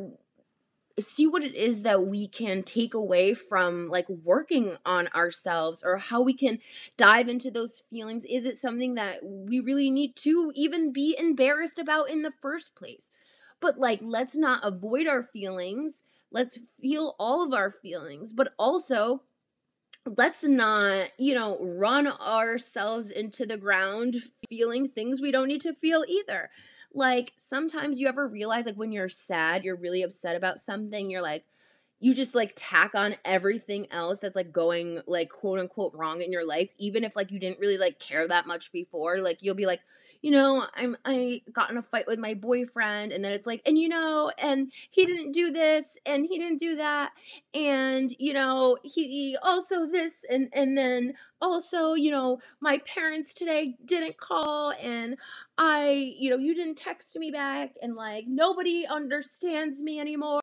see 0.99 1.27
what 1.27 1.43
it 1.43 1.55
is 1.55 1.81
that 1.81 2.05
we 2.05 2.27
can 2.27 2.61
take 2.61 2.93
away 2.93 3.33
from 3.33 3.89
like 3.89 4.07
working 4.09 4.77
on 4.85 5.07
ourselves 5.09 5.83
or 5.83 5.97
how 5.97 6.21
we 6.21 6.33
can 6.33 6.59
dive 6.97 7.27
into 7.27 7.49
those 7.49 7.81
feelings. 7.89 8.25
Is 8.25 8.45
it 8.45 8.57
something 8.57 8.95
that 8.95 9.19
we 9.23 9.59
really 9.59 9.89
need 9.89 10.15
to 10.17 10.51
even 10.55 10.93
be 10.93 11.15
embarrassed 11.17 11.79
about 11.79 12.09
in 12.09 12.21
the 12.21 12.33
first 12.41 12.75
place? 12.75 13.09
But 13.59 13.79
like 13.79 13.99
let's 14.03 14.37
not 14.37 14.61
avoid 14.63 15.07
our 15.07 15.23
feelings. 15.23 16.03
Let's 16.31 16.59
feel 16.81 17.15
all 17.19 17.43
of 17.43 17.53
our 17.53 17.71
feelings 17.71 18.33
but 18.33 18.53
also 18.57 19.21
let's 20.05 20.43
not 20.43 21.09
you 21.17 21.33
know 21.33 21.57
run 21.61 22.07
ourselves 22.07 23.09
into 23.09 23.45
the 23.45 23.57
ground 23.57 24.17
feeling 24.49 24.87
things 24.87 25.21
we 25.21 25.31
don't 25.31 25.47
need 25.47 25.61
to 25.61 25.73
feel 25.73 26.03
either 26.07 26.49
like 26.93 27.33
sometimes 27.37 27.99
you 27.99 28.07
ever 28.07 28.27
realize 28.27 28.65
like 28.65 28.75
when 28.75 28.91
you're 28.91 29.09
sad, 29.09 29.63
you're 29.63 29.75
really 29.75 30.03
upset 30.03 30.35
about 30.35 30.61
something, 30.61 31.09
you're 31.09 31.21
like 31.21 31.45
you 32.03 32.13
just 32.13 32.35
like 32.35 32.51
tack 32.57 32.95
on 32.95 33.15
everything 33.23 33.87
else 33.89 34.19
that's 34.19 34.35
like 34.35 34.51
going 34.51 35.01
like 35.07 35.29
quote 35.29 35.57
unquote 35.57 35.93
wrong 35.95 36.19
in 36.21 36.33
your 36.33 36.45
life 36.45 36.69
even 36.77 37.01
if 37.05 37.15
like 37.15 37.31
you 37.31 37.39
didn't 37.39 37.59
really 37.59 37.77
like 37.77 37.97
care 37.97 38.27
that 38.27 38.45
much 38.45 38.73
before 38.73 39.19
like 39.19 39.37
you'll 39.41 39.55
be 39.55 39.65
like 39.65 39.79
you 40.21 40.29
know 40.29 40.65
i'm 40.75 40.97
i 41.05 41.41
got 41.53 41.71
in 41.71 41.77
a 41.77 41.81
fight 41.81 42.05
with 42.05 42.19
my 42.19 42.33
boyfriend 42.33 43.13
and 43.13 43.23
then 43.23 43.31
it's 43.31 43.47
like 43.47 43.61
and 43.65 43.77
you 43.77 43.87
know 43.87 44.29
and 44.37 44.69
he 44.91 45.05
didn't 45.05 45.31
do 45.31 45.49
this 45.49 45.97
and 46.05 46.25
he 46.25 46.37
didn't 46.37 46.59
do 46.59 46.75
that 46.75 47.13
and 47.53 48.13
you 48.19 48.33
know 48.33 48.77
he 48.83 49.37
also 49.41 49.87
this 49.87 50.25
and 50.29 50.49
and 50.51 50.77
then 50.77 51.13
also 51.41 51.93
you 51.93 52.11
know 52.11 52.37
my 52.59 52.79
parents 52.79 53.33
today 53.33 53.77
didn't 53.85 54.17
call 54.17 54.73
and 54.81 55.15
i 55.57 56.13
you 56.19 56.29
know 56.29 56.37
you 56.37 56.53
didn't 56.53 56.75
text 56.75 57.15
me 57.15 57.31
back 57.31 57.75
and 57.81 57.95
like 57.95 58.25
nobody 58.27 58.85
understands 58.85 59.81
me 59.81 60.01
anymore 60.01 60.41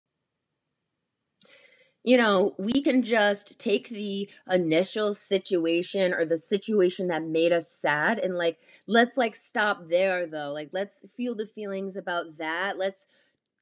you 2.03 2.17
know, 2.17 2.55
we 2.59 2.83
can 2.83 3.03
just 3.03 3.59
take 3.59 3.89
the 3.91 4.29
initial 4.51 5.13
situation 5.15 6.15
or 6.15 6.25
the 6.25 6.39
situation 6.39 7.09
that 7.09 7.23
made 7.23 7.53
us 7.53 7.71
sad 7.71 8.19
and 8.19 8.37
like 8.37 8.59
let's 8.87 9.17
like 9.17 9.35
stop 9.35 9.89
there 9.89 10.27
though. 10.27 10.51
Like 10.53 10.71
let's 10.73 11.05
feel 11.15 11.35
the 11.35 11.47
feelings 11.47 11.97
about 11.97 12.39
that. 12.39 12.79
Let's 12.79 13.07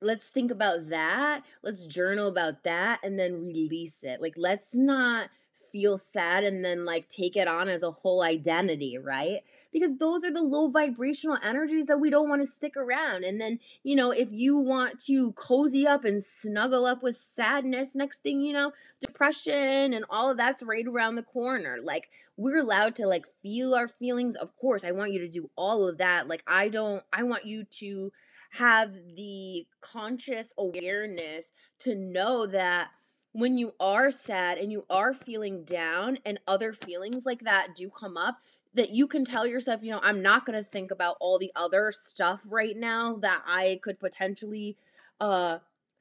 let's 0.00 0.26
think 0.26 0.50
about 0.50 0.88
that. 0.90 1.44
Let's 1.62 1.86
journal 1.86 2.28
about 2.28 2.64
that 2.64 3.00
and 3.02 3.18
then 3.18 3.44
release 3.44 4.04
it. 4.04 4.20
Like 4.20 4.34
let's 4.36 4.76
not 4.76 5.30
feel 5.70 5.96
sad 5.96 6.44
and 6.44 6.64
then 6.64 6.84
like 6.84 7.08
take 7.08 7.36
it 7.36 7.48
on 7.48 7.68
as 7.68 7.82
a 7.82 7.90
whole 7.90 8.22
identity, 8.22 8.98
right? 8.98 9.38
Because 9.72 9.96
those 9.98 10.24
are 10.24 10.32
the 10.32 10.42
low 10.42 10.68
vibrational 10.68 11.38
energies 11.42 11.86
that 11.86 12.00
we 12.00 12.10
don't 12.10 12.28
want 12.28 12.42
to 12.42 12.46
stick 12.46 12.76
around. 12.76 13.24
And 13.24 13.40
then, 13.40 13.58
you 13.82 13.94
know, 13.96 14.10
if 14.10 14.28
you 14.30 14.56
want 14.56 14.98
to 15.06 15.32
cozy 15.32 15.86
up 15.86 16.04
and 16.04 16.22
snuggle 16.24 16.86
up 16.86 17.02
with 17.02 17.16
sadness, 17.16 17.94
next 17.94 18.22
thing 18.22 18.40
you 18.40 18.52
know, 18.52 18.72
depression 19.00 19.92
and 19.92 20.04
all 20.10 20.30
of 20.30 20.36
that's 20.36 20.62
right 20.62 20.86
around 20.86 21.16
the 21.16 21.22
corner. 21.22 21.78
Like 21.82 22.10
we're 22.36 22.58
allowed 22.58 22.94
to 22.96 23.06
like 23.06 23.26
feel 23.42 23.74
our 23.74 23.88
feelings. 23.88 24.36
Of 24.36 24.56
course, 24.56 24.84
I 24.84 24.92
want 24.92 25.12
you 25.12 25.20
to 25.20 25.28
do 25.28 25.50
all 25.56 25.86
of 25.86 25.98
that. 25.98 26.28
Like 26.28 26.42
I 26.46 26.68
don't 26.68 27.02
I 27.12 27.22
want 27.24 27.44
you 27.44 27.64
to 27.64 28.12
have 28.50 28.94
the 29.14 29.66
conscious 29.80 30.52
awareness 30.56 31.52
to 31.80 31.94
know 31.94 32.46
that 32.46 32.88
when 33.32 33.56
you 33.56 33.74
are 33.78 34.10
sad 34.10 34.58
and 34.58 34.72
you 34.72 34.84
are 34.88 35.12
feeling 35.12 35.64
down 35.64 36.18
and 36.24 36.40
other 36.48 36.72
feelings 36.72 37.26
like 37.26 37.40
that 37.40 37.74
do 37.74 37.90
come 37.90 38.16
up 38.16 38.38
that 38.74 38.90
you 38.90 39.06
can 39.06 39.24
tell 39.24 39.46
yourself 39.46 39.82
you 39.82 39.90
know 39.90 40.00
i'm 40.02 40.22
not 40.22 40.46
going 40.46 40.62
to 40.62 40.70
think 40.70 40.90
about 40.90 41.16
all 41.20 41.38
the 41.38 41.52
other 41.54 41.92
stuff 41.92 42.40
right 42.48 42.76
now 42.76 43.16
that 43.16 43.42
i 43.46 43.78
could 43.82 43.98
potentially 44.00 44.76
uh 45.20 45.58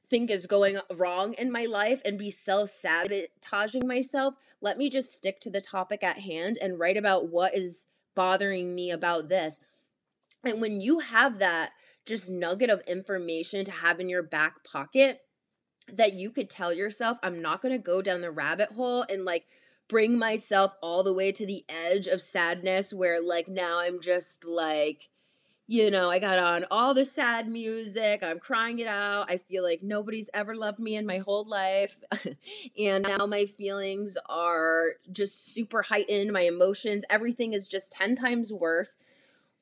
think 0.08 0.30
is 0.30 0.46
going 0.46 0.78
wrong 0.94 1.34
in 1.34 1.52
my 1.52 1.66
life 1.66 2.00
and 2.04 2.18
be 2.18 2.30
self-sabotaging 2.30 3.86
myself. 3.86 4.34
Let 4.60 4.78
me 4.78 4.90
just 4.90 5.14
stick 5.14 5.40
to 5.40 5.50
the 5.50 5.60
topic 5.60 6.02
at 6.02 6.18
hand 6.18 6.58
and 6.60 6.78
write 6.78 6.96
about 6.96 7.28
what 7.28 7.56
is 7.56 7.86
bothering 8.14 8.74
me 8.74 8.90
about 8.90 9.28
this. 9.28 9.60
And 10.44 10.60
when 10.60 10.80
you 10.80 11.00
have 11.00 11.38
that 11.40 11.72
just 12.06 12.30
nugget 12.30 12.70
of 12.70 12.80
information 12.86 13.64
to 13.66 13.72
have 13.72 14.00
in 14.00 14.08
your 14.08 14.22
back 14.22 14.64
pocket 14.64 15.20
that 15.92 16.14
you 16.14 16.30
could 16.30 16.50
tell 16.50 16.72
yourself, 16.72 17.18
I'm 17.22 17.42
not 17.42 17.62
going 17.62 17.72
to 17.72 17.78
go 17.78 18.02
down 18.02 18.20
the 18.20 18.30
rabbit 18.30 18.70
hole 18.72 19.04
and 19.08 19.24
like 19.24 19.46
bring 19.88 20.18
myself 20.18 20.74
all 20.82 21.02
the 21.02 21.14
way 21.14 21.32
to 21.32 21.46
the 21.46 21.64
edge 21.68 22.06
of 22.06 22.20
sadness 22.20 22.92
where 22.92 23.20
like 23.20 23.48
now 23.48 23.78
I'm 23.80 24.00
just 24.00 24.44
like, 24.44 25.08
you 25.66 25.90
know, 25.90 26.10
I 26.10 26.18
got 26.18 26.38
on 26.38 26.64
all 26.70 26.94
the 26.94 27.04
sad 27.04 27.46
music. 27.46 28.22
I'm 28.22 28.38
crying 28.38 28.78
it 28.78 28.86
out. 28.86 29.30
I 29.30 29.36
feel 29.36 29.62
like 29.62 29.82
nobody's 29.82 30.30
ever 30.32 30.56
loved 30.56 30.78
me 30.78 30.96
in 30.96 31.04
my 31.04 31.18
whole 31.18 31.46
life. 31.46 31.98
and 32.78 33.04
now 33.04 33.26
my 33.26 33.44
feelings 33.44 34.16
are 34.30 34.94
just 35.12 35.52
super 35.52 35.82
heightened. 35.82 36.32
My 36.32 36.42
emotions, 36.42 37.04
everything 37.10 37.52
is 37.52 37.68
just 37.68 37.92
10 37.92 38.16
times 38.16 38.50
worse 38.50 38.96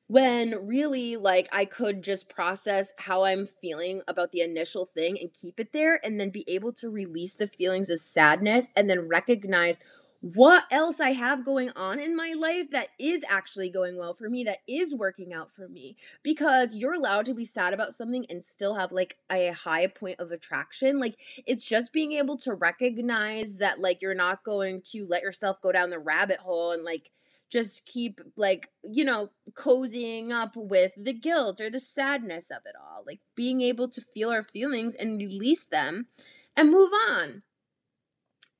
when 0.07 0.55
really 0.65 1.17
like 1.17 1.49
I 1.51 1.65
could 1.65 2.01
just 2.01 2.29
process 2.29 2.93
how 2.97 3.25
I'm 3.25 3.45
feeling 3.45 4.01
about 4.07 4.31
the 4.31 4.41
initial 4.41 4.89
thing 4.95 5.19
and 5.19 5.33
keep 5.33 5.59
it 5.59 5.73
there 5.73 5.99
and 6.03 6.19
then 6.19 6.29
be 6.29 6.45
able 6.47 6.73
to 6.73 6.89
release 6.89 7.33
the 7.33 7.47
feelings 7.47 7.89
of 7.89 7.99
sadness 7.99 8.67
and 8.75 8.89
then 8.89 9.07
recognize 9.07 9.79
what 10.21 10.63
else 10.71 10.99
I 10.99 11.11
have 11.11 11.45
going 11.45 11.69
on 11.75 11.99
in 11.99 12.15
my 12.15 12.33
life 12.33 12.71
that 12.71 12.89
is 12.97 13.23
actually 13.29 13.69
going 13.69 13.97
well 13.97 14.15
for 14.15 14.29
me, 14.29 14.43
that 14.45 14.59
is 14.67 14.95
working 14.95 15.31
out 15.31 15.51
for 15.51 15.67
me. 15.67 15.95
Because 16.23 16.73
you're 16.73 16.93
allowed 16.93 17.27
to 17.27 17.35
be 17.35 17.45
sad 17.45 17.73
about 17.73 17.93
something 17.93 18.25
and 18.29 18.43
still 18.43 18.73
have 18.73 18.91
like 18.91 19.17
a 19.31 19.49
high 19.49 19.87
point 19.87 20.19
of 20.19 20.31
attraction. 20.31 20.99
Like 20.99 21.19
it's 21.45 21.63
just 21.63 21.93
being 21.93 22.13
able 22.13 22.37
to 22.37 22.55
recognize 22.55 23.57
that 23.57 23.79
like 23.79 24.01
you're 24.01 24.15
not 24.15 24.43
going 24.43 24.81
to 24.93 25.05
let 25.07 25.21
yourself 25.21 25.61
go 25.61 25.71
down 25.71 25.91
the 25.91 25.99
rabbit 25.99 26.39
hole 26.39 26.71
and 26.71 26.83
like 26.83 27.11
just 27.49 27.85
keep 27.85 28.19
like 28.35 28.69
you 28.83 29.05
know 29.05 29.29
cozying 29.53 30.31
up 30.31 30.55
with 30.55 30.91
the 30.97 31.13
guilt 31.13 31.61
or 31.61 31.69
the 31.69 31.79
sadness 31.79 32.49
of 32.51 32.59
it 32.65 32.75
all 32.79 33.03
like 33.05 33.19
being 33.35 33.61
able 33.61 33.87
to 33.87 34.01
feel 34.01 34.29
our 34.29 34.43
feelings 34.43 34.95
and 34.95 35.19
release 35.19 35.63
them 35.63 36.07
and 36.55 36.71
move 36.71 36.91
on. 37.09 37.43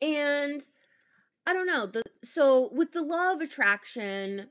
And 0.02 0.62
i 1.46 1.54
don't 1.54 1.68
know 1.68 1.88
the 1.88 2.04
so 2.24 2.70
with 2.74 2.92
the 2.92 3.02
law 3.02 3.32
of 3.34 3.42
attraction 3.42 4.50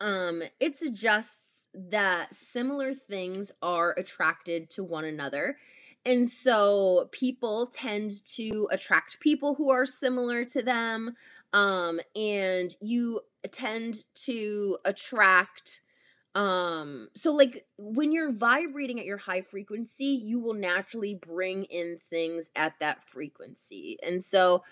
um 0.00 0.42
it 0.60 0.78
suggests 0.78 1.38
that 1.76 2.34
similar 2.34 2.94
things 2.94 3.52
are 3.62 3.94
attracted 3.96 4.70
to 4.70 4.84
one 4.84 5.04
another. 5.04 5.58
And 6.04 6.28
so 6.28 7.08
people 7.12 7.70
tend 7.72 8.24
to 8.36 8.68
attract 8.70 9.20
people 9.20 9.54
who 9.54 9.70
are 9.70 9.86
similar 9.86 10.44
to 10.46 10.62
them 10.62 11.16
um 11.52 12.00
and 12.14 12.74
you 12.80 13.20
tend 13.50 13.96
to 14.14 14.78
attract 14.84 15.82
um 16.34 17.08
so 17.16 17.32
like 17.32 17.64
when 17.78 18.12
you're 18.12 18.32
vibrating 18.32 18.98
at 18.98 19.06
your 19.06 19.16
high 19.16 19.40
frequency 19.40 20.04
you 20.04 20.38
will 20.38 20.54
naturally 20.54 21.14
bring 21.14 21.64
in 21.64 21.98
things 22.10 22.50
at 22.56 22.74
that 22.80 23.02
frequency 23.08 23.98
and 24.02 24.22
so 24.22 24.62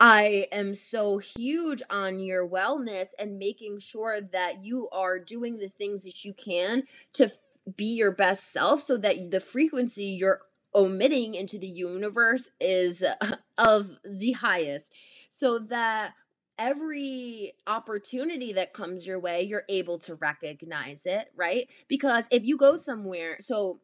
I 0.00 0.48
am 0.50 0.74
so 0.74 1.18
huge 1.18 1.80
on 1.88 2.18
your 2.18 2.48
wellness 2.48 3.10
and 3.18 3.38
making 3.38 3.78
sure 3.78 4.20
that 4.32 4.64
you 4.64 4.88
are 4.90 5.18
doing 5.18 5.58
the 5.58 5.68
things 5.68 6.02
that 6.02 6.24
you 6.24 6.34
can 6.34 6.82
to 7.14 7.30
be 7.76 7.94
your 7.94 8.10
best 8.10 8.52
self 8.52 8.82
so 8.82 8.96
that 8.96 9.30
the 9.30 9.40
frequency 9.40 10.06
you're 10.06 10.40
omitting 10.74 11.34
into 11.34 11.58
the 11.58 11.66
universe 11.66 12.50
is 12.60 13.04
of 13.58 13.90
the 14.04 14.32
highest. 14.32 14.94
So 15.30 15.58
that 15.58 16.14
every 16.58 17.54
opportunity 17.66 18.52
that 18.52 18.74
comes 18.74 19.06
your 19.06 19.18
way 19.18 19.42
you're 19.42 19.64
able 19.68 19.98
to 19.98 20.14
recognize 20.16 21.06
it 21.06 21.28
right? 21.34 21.68
Because 21.88 22.26
if 22.30 22.44
you 22.44 22.56
go 22.56 22.76
somewhere 22.76 23.36
so 23.40 23.80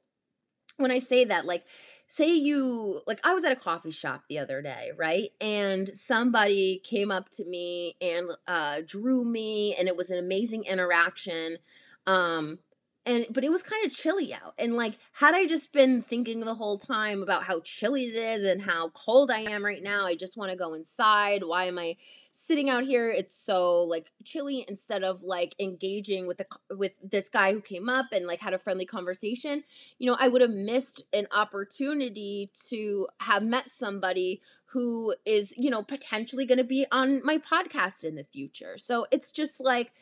when 0.77 0.91
i 0.91 0.99
say 0.99 1.25
that 1.25 1.45
like 1.45 1.65
say 2.09 2.29
you 2.29 3.01
like 3.07 3.21
i 3.25 3.35
was 3.35 3.45
at 3.45 3.53
a 3.53 3.57
coffee 3.57 3.91
shop 3.91 4.23
the 4.29 4.39
other 4.39 4.63
day 4.63 4.91
right? 4.97 5.31
And 5.41 5.91
somebody 5.95 6.81
came 6.85 7.11
up 7.11 7.29
to 7.31 7.45
me 7.45 7.97
and 8.01 8.31
uh 8.47 8.81
drew 8.87 9.25
me 9.25 9.75
and 9.79 9.89
it 9.89 9.97
was 9.97 10.11
an 10.11 10.19
amazing 10.19 10.65
interaction. 10.65 11.59
Um 12.07 12.59
and 13.09 13.27
but 13.31 13.43
it 13.43 13.51
was 13.51 13.63
kind 13.63 13.85
of 13.85 13.93
chilly 13.93 14.33
out 14.33 14.55
and 14.59 14.75
like 14.75 14.95
had 15.13 15.35
i 15.35 15.47
just 15.47 15.73
been 15.73 16.03
thinking 16.03 16.41
the 16.41 16.55
whole 16.55 16.79
time 16.79 17.23
about 17.23 17.43
how 17.43 17.59
chilly 17.61 18.05
it 18.05 18.15
is 18.15 18.45
and 18.45 18.63
how 18.63 18.91
cold 18.91 19.31
i 19.31 19.41
am 19.41 19.65
right 19.65 19.83
now 19.83 20.07
i 20.07 20.15
just 20.15 20.37
want 20.37 20.51
to 20.51 20.57
go 20.57 20.75
inside 20.75 21.43
why 21.43 21.65
am 21.65 21.79
i 21.79 21.97
sitting 22.39 22.71
out 22.71 22.85
here? 22.85 23.11
It's 23.11 23.35
so 23.35 23.83
like 23.83 24.07
chilly 24.23 24.65
instead 24.69 25.03
of 25.03 25.23
like 25.23 25.55
engaging 25.59 26.27
with 26.27 26.39
the 26.39 26.47
with 26.71 26.93
this 27.03 27.29
guy 27.29 27.53
who 27.53 27.61
came 27.61 27.89
up 27.89 28.07
and 28.13 28.27
like 28.27 28.41
had 28.41 28.55
a 28.55 28.59
friendly 28.59 28.87
conversation 28.87 29.65
you 29.99 30.09
know 30.09 30.17
i 30.21 30.29
would 30.29 30.41
have 30.41 30.51
missed 30.51 31.03
an 31.13 31.27
opportunity 31.33 32.51
to 32.69 33.09
have 33.19 33.43
met 33.43 33.69
somebody 33.69 34.41
who 34.67 35.15
is 35.25 35.55
you 35.57 35.71
know 35.71 35.83
potentially 35.83 36.47
going 36.47 36.59
to 36.59 36.65
be 36.65 36.87
on 36.93 37.23
my 37.25 37.39
podcast 37.39 38.05
in 38.05 38.15
the 38.15 38.25
future. 38.25 38.77
So 38.77 39.07
it's 39.11 39.33
just 39.33 39.61
like 39.61 39.93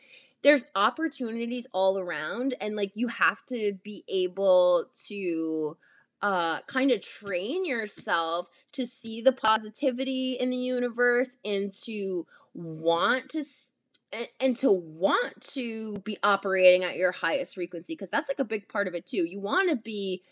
there's 0.47 0.65
opportunities 0.75 1.67
all 1.73 1.99
around 1.99 2.55
and 2.61 2.77
like 2.77 2.93
you 2.95 3.09
have 3.09 3.45
to 3.45 3.73
be 3.83 4.05
able 4.07 4.85
to 5.07 5.75
uh 6.21 6.61
kind 6.61 6.89
of 6.89 7.01
train 7.01 7.65
yourself 7.65 8.47
to 8.71 8.87
see 8.87 9.21
the 9.21 9.33
positivity 9.33 10.37
in 10.39 10.49
the 10.49 10.55
universe 10.55 11.35
and 11.43 11.73
to 11.73 12.25
want 12.53 13.27
to 13.27 13.43
and, 14.13 14.29
and 14.39 14.55
to 14.55 14.71
want 14.71 15.33
to 15.41 15.97
be 16.05 16.17
operating 16.23 16.85
at 16.85 16.95
your 16.95 17.11
highest 17.11 17.55
frequency 17.55 17.91
because 17.93 18.09
that's 18.09 18.29
like 18.29 18.39
a 18.39 18.45
big 18.45 18.69
part 18.69 18.87
of 18.87 18.95
it 18.95 19.05
too. 19.05 19.25
You 19.25 19.41
want 19.41 19.69
to 19.69 19.75
be 19.75 20.23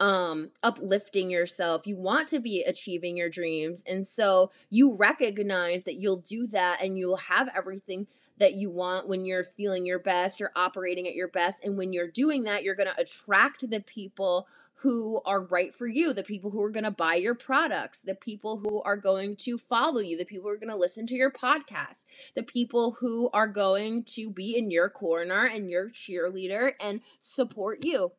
um 0.00 0.50
uplifting 0.62 1.30
yourself. 1.30 1.86
You 1.86 1.96
want 1.96 2.28
to 2.28 2.40
be 2.40 2.62
achieving 2.62 3.16
your 3.16 3.30
dreams 3.30 3.82
and 3.86 4.06
so 4.06 4.50
you 4.68 4.96
recognize 4.96 5.84
that 5.84 5.94
you'll 5.96 6.20
do 6.20 6.46
that 6.48 6.82
and 6.82 6.98
you'll 6.98 7.16
have 7.16 7.48
everything 7.56 8.06
that 8.42 8.54
you 8.54 8.70
want 8.70 9.06
when 9.06 9.24
you're 9.24 9.44
feeling 9.44 9.86
your 9.86 10.00
best, 10.00 10.40
you're 10.40 10.50
operating 10.56 11.06
at 11.06 11.14
your 11.14 11.28
best. 11.28 11.62
And 11.62 11.78
when 11.78 11.92
you're 11.92 12.10
doing 12.10 12.42
that, 12.42 12.64
you're 12.64 12.74
going 12.74 12.88
to 12.88 13.00
attract 13.00 13.70
the 13.70 13.78
people 13.78 14.48
who 14.74 15.20
are 15.24 15.42
right 15.42 15.72
for 15.72 15.86
you, 15.86 16.12
the 16.12 16.24
people 16.24 16.50
who 16.50 16.60
are 16.60 16.70
going 16.70 16.82
to 16.82 16.90
buy 16.90 17.14
your 17.14 17.36
products, 17.36 18.00
the 18.00 18.16
people 18.16 18.56
who 18.56 18.82
are 18.82 18.96
going 18.96 19.36
to 19.36 19.56
follow 19.56 20.00
you, 20.00 20.18
the 20.18 20.24
people 20.24 20.42
who 20.48 20.54
are 20.54 20.58
going 20.58 20.68
to 20.70 20.76
listen 20.76 21.06
to 21.06 21.14
your 21.14 21.30
podcast, 21.30 22.04
the 22.34 22.42
people 22.42 22.96
who 22.98 23.30
are 23.32 23.46
going 23.46 24.02
to 24.02 24.28
be 24.28 24.58
in 24.58 24.72
your 24.72 24.88
corner 24.88 25.46
and 25.46 25.70
your 25.70 25.88
cheerleader 25.90 26.72
and 26.80 27.00
support 27.20 27.84
you 27.84 28.10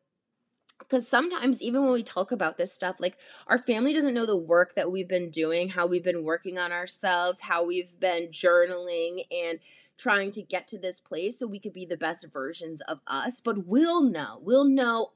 because 0.78 1.08
sometimes 1.08 1.62
even 1.62 1.82
when 1.84 1.92
we 1.92 2.02
talk 2.02 2.32
about 2.32 2.56
this 2.56 2.72
stuff 2.72 2.96
like 2.98 3.16
our 3.46 3.58
family 3.58 3.92
doesn't 3.92 4.14
know 4.14 4.26
the 4.26 4.36
work 4.36 4.74
that 4.74 4.90
we've 4.90 5.08
been 5.08 5.30
doing 5.30 5.68
how 5.68 5.86
we've 5.86 6.04
been 6.04 6.24
working 6.24 6.58
on 6.58 6.72
ourselves 6.72 7.40
how 7.40 7.64
we've 7.64 7.98
been 8.00 8.28
journaling 8.28 9.24
and 9.30 9.58
trying 9.96 10.30
to 10.32 10.42
get 10.42 10.68
to 10.68 10.78
this 10.78 11.00
place 11.00 11.38
so 11.38 11.46
we 11.46 11.58
could 11.58 11.72
be 11.72 11.86
the 11.86 11.96
best 11.96 12.26
versions 12.32 12.80
of 12.82 13.00
us, 13.06 13.40
but 13.40 13.66
we'll 13.66 14.02
know. 14.02 14.38
We'll 14.42 14.64
know 14.64 15.12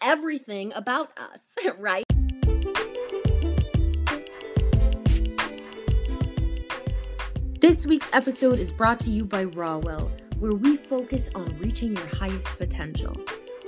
everything 0.00 0.72
about 0.74 1.10
us, 1.18 1.56
right? 1.78 2.04
This 7.60 7.86
week's 7.86 8.10
episode 8.12 8.58
is 8.58 8.70
brought 8.70 9.00
to 9.00 9.10
you 9.10 9.24
by 9.24 9.46
Rawwell, 9.46 10.10
where 10.38 10.52
we 10.52 10.76
focus 10.76 11.30
on 11.34 11.56
reaching 11.58 11.96
your 11.96 12.06
highest 12.06 12.58
potential. 12.58 13.16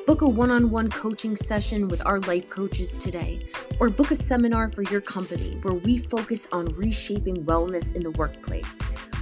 Book 0.07 0.23
a 0.23 0.29
one 0.29 0.53
on 0.53 0.71
one 0.71 0.89
coaching 0.89 1.35
session 1.35 1.89
with 1.89 2.01
our 2.07 2.21
life 2.21 2.49
coaches 2.49 2.97
today, 2.97 3.41
or 3.81 3.91
book 3.91 4.13
a 4.13 4.15
seminar 4.15 4.69
for 4.69 4.83
your 4.83 5.01
company 5.01 5.59
where 5.63 5.75
we 5.75 5.99
focus 5.99 6.47
on 6.53 6.67
reshaping 6.77 7.45
wellness 7.45 7.93
in 7.93 8.05
the 8.05 8.13
workplace. 8.13 8.81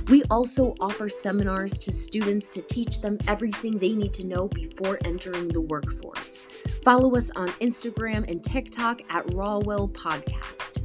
We 0.08 0.24
also 0.24 0.74
offer 0.80 1.08
seminars 1.08 1.78
to 1.78 1.90
students 1.90 2.50
to 2.50 2.60
teach 2.60 3.00
them 3.00 3.16
everything 3.26 3.78
they 3.78 3.94
need 3.94 4.12
to 4.12 4.26
know 4.26 4.48
before 4.48 4.98
entering 5.06 5.48
the 5.48 5.62
workforce. 5.62 6.36
Follow 6.84 7.16
us 7.16 7.30
on 7.30 7.48
Instagram 7.60 8.30
and 8.30 8.44
TikTok 8.44 9.00
at 9.08 9.26
Rawwell 9.28 9.90
Podcast. 9.90 10.82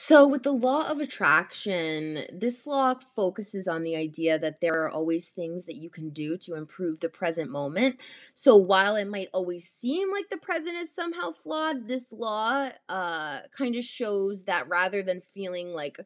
So, 0.00 0.28
with 0.28 0.44
the 0.44 0.52
law 0.52 0.88
of 0.88 1.00
attraction, 1.00 2.24
this 2.32 2.68
law 2.68 2.94
focuses 3.16 3.66
on 3.66 3.82
the 3.82 3.96
idea 3.96 4.38
that 4.38 4.60
there 4.60 4.74
are 4.84 4.88
always 4.88 5.30
things 5.30 5.64
that 5.66 5.74
you 5.74 5.90
can 5.90 6.10
do 6.10 6.36
to 6.38 6.54
improve 6.54 7.00
the 7.00 7.08
present 7.08 7.50
moment. 7.50 8.00
So, 8.34 8.56
while 8.56 8.94
it 8.94 9.06
might 9.06 9.28
always 9.34 9.68
seem 9.68 10.12
like 10.12 10.28
the 10.30 10.36
present 10.36 10.76
is 10.76 10.94
somehow 10.94 11.32
flawed, 11.32 11.88
this 11.88 12.12
law 12.12 12.70
uh, 12.88 13.40
kind 13.56 13.74
of 13.74 13.82
shows 13.82 14.44
that 14.44 14.68
rather 14.68 15.02
than 15.02 15.20
feeling 15.34 15.72
like 15.72 15.98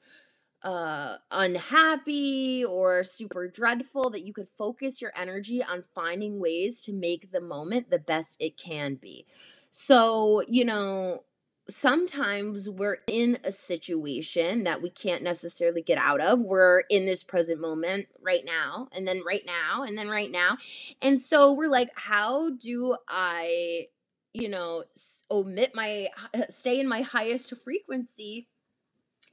uh 0.63 1.17
unhappy 1.33 2.65
or 2.65 3.03
super 3.03 3.49
dreadful 3.49 4.11
that 4.11 4.23
you 4.25 4.33
could 4.33 4.49
focus 4.57 5.01
your 5.01 5.11
energy 5.17 5.61
on 5.63 5.83
finding 5.93 6.39
ways 6.39 6.81
to 6.83 6.93
make 6.93 7.33
the 7.33 7.41
moment 7.41 7.91
the 7.91 7.99
best 7.99 8.37
it 8.39 8.57
can 8.57 8.95
be. 8.95 9.27
So, 9.73 10.45
you 10.47 10.65
know, 10.65 11.25
sometimes 11.68 12.68
we're 12.68 12.98
in 13.07 13.38
a 13.44 13.53
situation 13.53 14.64
that 14.64 14.83
we 14.83 14.90
can't 14.90 15.22
necessarily 15.22 15.83
get 15.83 15.98
out 15.98 16.20
of. 16.20 16.40
We're 16.40 16.81
in 16.90 17.07
this 17.07 17.22
present 17.22 17.61
moment 17.61 18.09
right 18.20 18.44
now, 18.44 18.88
and 18.92 19.07
then 19.07 19.22
right 19.27 19.44
now, 19.46 19.83
and 19.83 19.96
then 19.96 20.09
right 20.09 20.31
now. 20.31 20.59
And 21.01 21.20
so 21.20 21.53
we're 21.53 21.70
like, 21.70 21.90
how 21.94 22.51
do 22.51 22.96
I, 23.09 23.88
you 24.33 24.48
know, 24.48 24.85
omit 25.31 25.72
my, 25.75 26.09
stay 26.48 26.81
in 26.81 26.88
my 26.88 27.03
highest 27.03 27.53
frequency? 27.64 28.48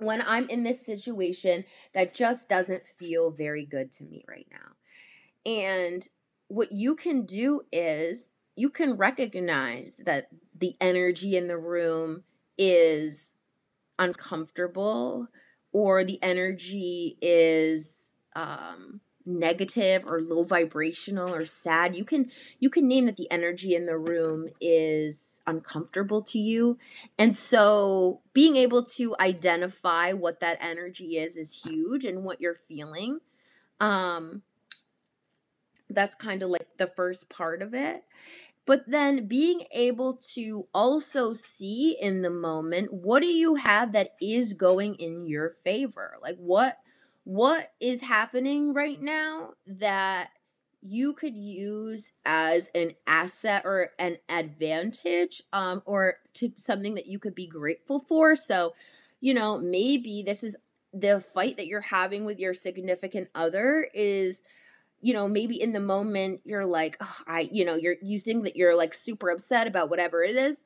When 0.02 0.24
I'm 0.26 0.48
in 0.48 0.64
this 0.64 0.86
situation 0.86 1.66
that 1.94 2.14
just 2.14 2.48
doesn't 2.48 2.88
feel 2.88 3.32
very 3.32 3.66
good 3.66 3.92
to 3.94 4.06
me 4.06 4.24
right 4.30 4.48
now. 4.50 5.52
And 5.52 6.08
what 6.48 6.72
you 6.72 6.96
can 6.96 7.26
do 7.26 7.64
is 7.70 8.32
you 8.60 8.70
can 8.70 8.98
recognize 8.98 9.96
that 10.06 10.28
the 10.54 10.76
energy 10.82 11.38
in 11.38 11.48
the 11.48 11.58
room 11.58 12.24
is 12.58 13.38
uncomfortable 13.98 15.30
or 15.72 16.04
the 16.04 16.20
energy 16.22 17.18
is 17.22 18.14
um 18.36 19.00
negative 19.26 20.06
or 20.06 20.20
low 20.20 20.44
vibrational 20.44 21.34
or 21.34 21.46
sad. 21.46 21.96
You 21.96 22.04
can 22.04 22.30
you 22.60 22.70
can 22.70 22.86
name 22.86 23.06
that 23.06 23.16
the 23.16 23.32
energy 23.32 23.76
in 23.76 23.86
the 23.86 23.98
room 23.98 24.50
is 24.60 25.42
uncomfortable 25.48 26.22
to 26.24 26.40
you. 26.40 26.78
And 27.18 27.38
so 27.38 28.20
being 28.34 28.58
able 28.58 28.84
to 28.84 29.16
identify 29.22 30.12
what 30.12 30.42
that 30.42 30.58
energy 30.62 31.18
is 31.18 31.38
is 31.38 31.64
huge 31.64 32.04
and 32.04 32.26
what 32.26 32.42
you're 32.42 32.56
feeling. 32.56 33.20
Um 33.80 34.42
that's 35.90 36.16
kind 36.16 36.44
of 36.44 36.50
like 36.50 36.78
the 36.78 36.88
first 36.88 37.30
part 37.30 37.62
of 37.62 37.74
it 37.74 38.04
but 38.70 38.84
then 38.86 39.26
being 39.26 39.64
able 39.72 40.14
to 40.14 40.68
also 40.76 41.34
see 41.34 41.98
in 42.00 42.22
the 42.22 42.30
moment 42.30 42.94
what 42.94 43.22
do 43.22 43.26
you 43.26 43.56
have 43.56 43.94
that 43.94 44.12
is 44.22 44.54
going 44.54 44.94
in 44.94 45.26
your 45.26 45.50
favor? 45.50 46.20
Like 46.22 46.38
what 46.38 46.78
what 47.24 47.72
is 47.80 48.02
happening 48.02 48.76
right 48.76 49.02
now 49.02 49.54
that 49.66 50.30
you 50.84 51.14
could 51.14 51.36
use 51.36 52.12
as 52.26 52.70
an 52.76 52.94
asset 53.08 53.64
or 53.66 53.90
an 53.98 54.18
advantage 54.30 55.42
um 55.52 55.82
or 55.86 56.18
to 56.36 56.52
something 56.56 56.94
that 56.94 57.08
you 57.08 57.18
could 57.18 57.34
be 57.34 57.48
grateful 57.48 58.00
for? 58.00 58.36
So 58.36 58.76
you 59.20 59.34
know 59.34 59.58
maybe 59.58 60.22
this 60.22 60.44
is 60.44 60.56
the 60.94 61.20
fight 61.20 61.58
that 61.58 61.66
you're 61.66 61.82
having 61.82 62.24
with 62.24 62.38
your 62.38 62.54
significant 62.54 63.30
other 63.34 63.90
is 63.96 64.44
you 65.02 65.14
know 65.14 65.28
maybe 65.28 65.62
in 65.62 65.72
the 65.72 65.80
moment 65.80 66.42
you're 66.44 66.66
like 66.66 66.98
oh, 67.00 67.18
i 67.28 67.50
you 67.52 67.66
know 67.66 67.76
you're 67.76 67.96
you 68.02 68.20
think 68.20 68.44
that 68.44 68.56
you're 68.56 68.76
like 68.76 68.94
super 68.94 69.30
upset 69.30 69.68
about 69.68 69.90
whatever 69.90 70.24
it 70.24 70.36
is 70.36 70.62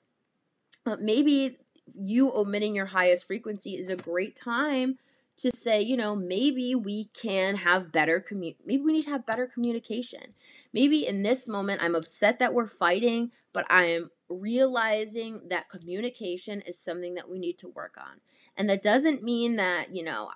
but 0.84 1.00
maybe 1.02 1.58
you 1.96 2.32
omitting 2.34 2.76
your 2.76 2.88
highest 2.88 3.26
frequency 3.28 3.78
is 3.78 3.90
a 3.90 3.96
great 3.96 4.36
time 4.36 4.98
to 5.36 5.52
say 5.52 5.82
you 5.82 5.98
know 5.98 6.16
maybe 6.16 6.76
we 6.76 7.06
can 7.06 7.56
have 7.58 7.92
better 7.92 8.20
commu 8.20 8.56
maybe 8.66 8.82
we 8.82 8.94
need 8.94 9.04
to 9.04 9.12
have 9.12 9.26
better 9.26 9.48
communication. 9.48 10.34
Maybe 10.72 11.06
in 11.06 11.24
this 11.24 11.48
moment 11.48 11.84
i'm 11.84 11.96
upset 11.96 12.40
that 12.40 12.54
we're 12.54 12.68
fighting 12.68 13.32
but 13.52 13.66
i'm 13.70 14.12
realizing 14.30 15.42
that 15.50 15.70
communication 15.70 16.62
is 16.62 16.80
something 16.80 17.14
that 17.16 17.30
we 17.30 17.40
need 17.40 17.58
to 17.60 17.68
work 17.68 17.96
on. 17.98 18.22
And 18.56 18.70
that 18.70 18.82
doesn't 18.82 19.24
mean 19.24 19.56
that 19.58 19.96
you 19.96 20.04
know 20.04 20.32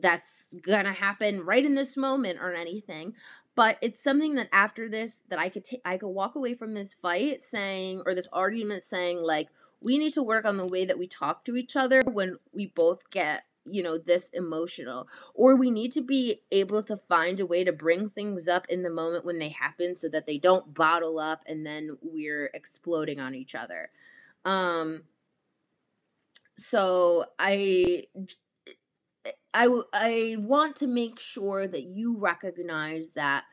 that's 0.00 0.54
gonna 0.54 0.92
happen 0.92 1.44
right 1.44 1.64
in 1.64 1.74
this 1.74 1.96
moment 1.96 2.38
or 2.40 2.52
anything 2.52 3.14
but 3.54 3.78
it's 3.80 4.02
something 4.02 4.34
that 4.34 4.48
after 4.52 4.88
this 4.88 5.20
that 5.28 5.38
i 5.38 5.48
could 5.48 5.64
take 5.64 5.80
i 5.84 5.96
could 5.96 6.08
walk 6.08 6.34
away 6.34 6.54
from 6.54 6.74
this 6.74 6.94
fight 6.94 7.40
saying 7.40 8.02
or 8.06 8.14
this 8.14 8.28
argument 8.32 8.82
saying 8.82 9.20
like 9.20 9.48
we 9.80 9.98
need 9.98 10.12
to 10.12 10.22
work 10.22 10.44
on 10.44 10.56
the 10.56 10.66
way 10.66 10.84
that 10.84 10.98
we 10.98 11.06
talk 11.06 11.44
to 11.44 11.56
each 11.56 11.76
other 11.76 12.02
when 12.02 12.36
we 12.52 12.66
both 12.66 13.10
get 13.10 13.44
you 13.68 13.82
know 13.82 13.98
this 13.98 14.30
emotional 14.32 15.08
or 15.34 15.56
we 15.56 15.70
need 15.70 15.90
to 15.92 16.00
be 16.00 16.42
able 16.52 16.82
to 16.82 16.96
find 16.96 17.40
a 17.40 17.46
way 17.46 17.64
to 17.64 17.72
bring 17.72 18.08
things 18.08 18.48
up 18.48 18.66
in 18.68 18.82
the 18.82 18.90
moment 18.90 19.24
when 19.24 19.38
they 19.38 19.48
happen 19.48 19.94
so 19.94 20.08
that 20.08 20.26
they 20.26 20.38
don't 20.38 20.74
bottle 20.74 21.18
up 21.18 21.42
and 21.46 21.66
then 21.66 21.98
we're 22.00 22.50
exploding 22.54 23.20
on 23.20 23.34
each 23.34 23.54
other. 23.54 23.90
Um 24.44 25.02
so 26.58 27.26
i 27.38 28.04
I, 29.56 29.80
I 29.94 30.36
want 30.38 30.76
to 30.76 30.86
make 30.86 31.18
sure 31.18 31.66
that 31.66 31.84
you 31.84 32.18
recognize 32.18 33.10
that 33.10 33.44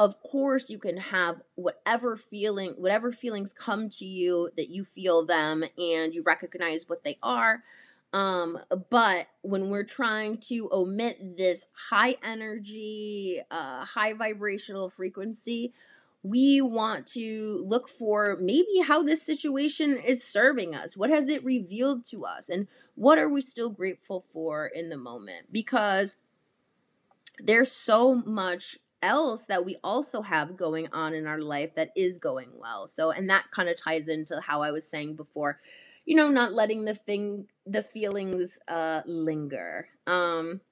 of 0.00 0.20
course 0.20 0.68
you 0.68 0.78
can 0.78 0.96
have 0.96 1.40
whatever 1.54 2.16
feeling 2.16 2.70
whatever 2.72 3.12
feelings 3.12 3.52
come 3.52 3.88
to 3.88 4.04
you 4.04 4.50
that 4.56 4.68
you 4.68 4.84
feel 4.84 5.24
them 5.24 5.62
and 5.78 6.12
you 6.12 6.24
recognize 6.24 6.88
what 6.88 7.04
they 7.04 7.16
are 7.22 7.62
um 8.12 8.58
but 8.90 9.28
when 9.42 9.70
we're 9.70 9.84
trying 9.84 10.36
to 10.38 10.68
omit 10.72 11.36
this 11.36 11.66
high 11.90 12.16
energy 12.24 13.40
uh 13.52 13.84
high 13.84 14.12
vibrational 14.12 14.88
frequency 14.88 15.72
we 16.24 16.62
want 16.62 17.06
to 17.06 17.62
look 17.68 17.86
for 17.86 18.38
maybe 18.40 18.80
how 18.82 19.02
this 19.02 19.22
situation 19.22 19.98
is 19.98 20.24
serving 20.24 20.74
us. 20.74 20.96
What 20.96 21.10
has 21.10 21.28
it 21.28 21.44
revealed 21.44 22.06
to 22.06 22.24
us? 22.24 22.48
And 22.48 22.66
what 22.94 23.18
are 23.18 23.28
we 23.28 23.42
still 23.42 23.68
grateful 23.68 24.24
for 24.32 24.66
in 24.66 24.88
the 24.88 24.96
moment? 24.96 25.52
Because 25.52 26.16
there's 27.38 27.70
so 27.70 28.14
much 28.14 28.78
else 29.02 29.44
that 29.44 29.66
we 29.66 29.76
also 29.84 30.22
have 30.22 30.56
going 30.56 30.88
on 30.94 31.12
in 31.12 31.26
our 31.26 31.42
life 31.42 31.74
that 31.74 31.90
is 31.94 32.16
going 32.16 32.48
well. 32.54 32.86
So, 32.86 33.10
and 33.10 33.28
that 33.28 33.50
kind 33.50 33.68
of 33.68 33.76
ties 33.76 34.08
into 34.08 34.40
how 34.40 34.62
I 34.62 34.70
was 34.70 34.88
saying 34.88 35.16
before, 35.16 35.60
you 36.06 36.16
know, 36.16 36.28
not 36.28 36.54
letting 36.54 36.86
the 36.86 36.94
thing, 36.94 37.48
the 37.66 37.82
feelings 37.82 38.58
uh, 38.66 39.02
linger. 39.04 39.88
Um, 40.06 40.62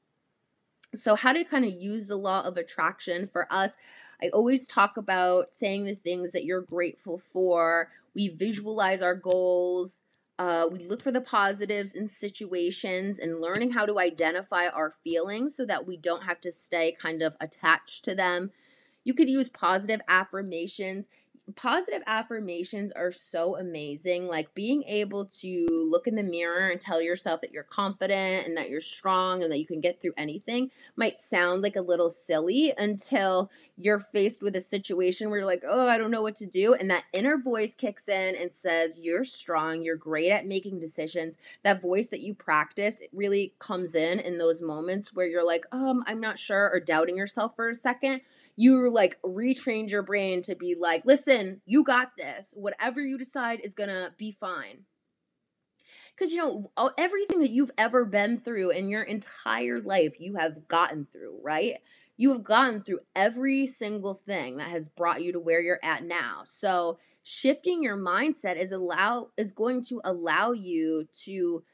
so, 0.95 1.15
how 1.15 1.35
to 1.35 1.45
kind 1.45 1.67
of 1.67 1.73
use 1.73 2.07
the 2.07 2.17
law 2.17 2.43
of 2.43 2.57
attraction 2.57 3.29
for 3.31 3.47
us 3.51 3.77
I 4.23 4.29
always 4.29 4.69
talk 4.69 4.97
about 4.97 5.49
saying 5.55 5.85
the 5.85 5.97
things 5.97 6.33
that 6.33 6.45
you're 6.45 6.63
grateful 6.63 7.19
for. 7.19 7.89
We 8.15 8.29
visualize 8.29 9.03
our 9.03 9.17
goals. 9.17 10.03
Uh, 10.39 10.69
we 10.71 10.79
look 10.79 11.03
for 11.03 11.11
the 11.11 11.21
positives 11.21 11.95
in 11.95 12.07
situations 12.07 13.19
and 13.19 13.41
learning 13.41 13.73
how 13.73 13.85
to 13.85 13.99
identify 13.99 14.69
our 14.69 14.95
feelings 15.03 15.57
so 15.57 15.67
that 15.67 15.87
we 15.87 15.97
don't 15.97 16.25
have 16.25 16.41
to 16.43 16.53
stay 16.53 16.93
kind 16.93 17.23
of 17.23 17.37
attached 17.41 18.05
to 18.05 18.15
them. 18.15 18.53
You 19.05 19.15
could 19.15 19.29
use 19.29 19.49
positive 19.49 20.01
affirmations 20.09 21.09
positive 21.57 22.03
affirmations 22.07 22.93
are 22.93 23.11
so 23.11 23.57
amazing. 23.57 24.29
Like 24.29 24.55
being 24.55 24.85
able 24.85 25.27
to 25.41 25.67
look 25.71 26.07
in 26.07 26.15
the 26.15 26.23
mirror 26.23 26.69
and 26.69 26.81
tell 26.81 27.03
yourself 27.03 27.41
that 27.41 27.53
you're 27.53 27.65
confident 27.65 28.47
and 28.47 28.57
that 28.57 28.71
you're 28.71 28.81
strong 28.81 29.43
and 29.43 29.51
that 29.51 29.59
you 29.59 29.67
can 29.67 29.81
get 29.81 30.01
through 30.01 30.13
anything 30.17 30.71
might 30.97 31.21
sound 31.21 31.63
like 31.63 31.75
a 31.77 31.83
little 31.83 32.09
silly 32.09 32.73
until 32.79 33.51
you're 33.77 33.99
faced 33.99 34.43
with 34.43 34.55
a 34.55 34.61
situation 34.61 35.29
where 35.29 35.41
you're 35.41 35.47
like, 35.47 35.65
oh, 35.69 35.89
I 35.89 35.99
don't 35.99 36.13
know 36.13 36.23
what 36.23 36.37
to 36.37 36.47
do. 36.47 36.75
And 36.75 36.91
that 36.91 37.05
inner 37.13 37.37
voice 37.37 37.75
kicks 37.75 38.09
in 38.09 38.37
and 38.37 38.55
says, 38.55 38.99
you're 39.01 39.25
strong, 39.25 39.83
you're 39.83 39.97
great 39.97 40.31
at 40.31 40.47
making 40.47 40.79
decisions. 40.79 41.39
That 41.65 41.83
voice 41.83 42.07
that 42.09 42.21
you 42.21 42.35
practice, 42.35 43.01
it 43.01 43.11
really 43.13 43.55
comes 43.59 43.95
in 43.95 44.21
in 44.21 44.39
those 44.39 44.63
moments 44.63 45.13
where 45.13 45.27
you're 45.27 45.47
like, 45.47 45.67
um, 45.73 46.05
I'm 46.07 46.21
not 46.21 46.39
sure, 46.39 46.71
or 46.73 46.79
doubting 46.79 47.17
yourself 47.17 47.57
for 47.57 47.69
a 47.69 47.75
second. 47.75 48.21
You 48.55 48.89
like 48.91 49.21
retrained 49.23 49.91
your 49.91 50.03
brain 50.03 50.43
to 50.43 50.55
be 50.55 50.77
like, 50.79 51.05
listen, 51.05 51.32
listen, 51.33 51.61
you 51.65 51.85
got 51.85 52.13
this. 52.17 52.53
Whatever 52.57 53.01
you 53.01 53.19
decide 53.19 53.61
is 53.61 53.75
going 53.75 53.89
to 53.89 54.13
be 54.17 54.33
fine. 54.33 54.85
Because, 56.15 56.33
you 56.33 56.39
know, 56.39 56.93
everything 56.99 57.41
that 57.41 57.51
you've 57.51 57.71
ever 57.79 58.05
been 58.05 58.39
through 58.39 58.71
in 58.71 58.89
your 58.89 59.03
entire 59.03 59.81
life, 59.81 60.17
you 60.19 60.37
have 60.37 60.69
gotten 60.69 61.07
through, 61.11 61.39
right? 61.43 61.77
You 62.19 62.33
have 62.33 62.45
gotten 62.45 62.83
through 62.83 63.01
every 63.17 63.67
single 63.67 64.15
thing 64.15 64.59
that 64.59 64.69
has 64.69 64.89
brought 64.89 65.23
you 65.23 65.33
to 65.33 65.41
where 65.41 65.61
you're 65.61 65.81
at 65.83 66.05
now. 66.05 66.43
So, 66.45 66.99
shifting 67.23 67.83
your 67.83 67.97
mindset 67.97 68.61
is 68.61 68.71
allow 68.71 69.31
is 69.39 69.53
going 69.53 69.83
to 69.85 70.03
allow 70.05 70.53
you 70.53 71.09
to 71.25 71.65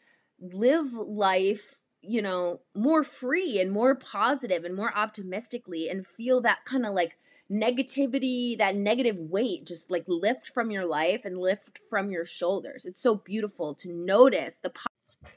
live 0.41 0.93
life 0.93 1.81
you 2.09 2.23
know, 2.23 2.61
more 2.75 3.05
free 3.05 3.61
and 3.61 3.71
more 3.71 3.95
positive 3.95 4.65
and 4.65 4.75
more 4.75 4.97
optimistically 4.97 5.91
and 5.91 6.07
feel 6.07 6.41
that 6.41 6.65
kind 6.65 6.87
of 6.87 6.95
like 6.95 7.19
negativity, 7.51 8.57
that 8.57 8.75
negative 8.75 9.19
weight 9.19 9.67
just 9.67 9.91
like 9.91 10.05
lift 10.09 10.47
from 10.47 10.71
your 10.71 10.87
life 10.87 11.27
and 11.27 11.39
lift 11.39 11.79
from 11.91 12.11
your 12.11 12.25
shoulders. 12.25 12.87
It's 12.87 13.03
so 13.03 13.17
beautiful 13.17 13.75
to 13.75 13.93
notice 13.93 14.55
the 14.55 14.71
po- 14.71 15.29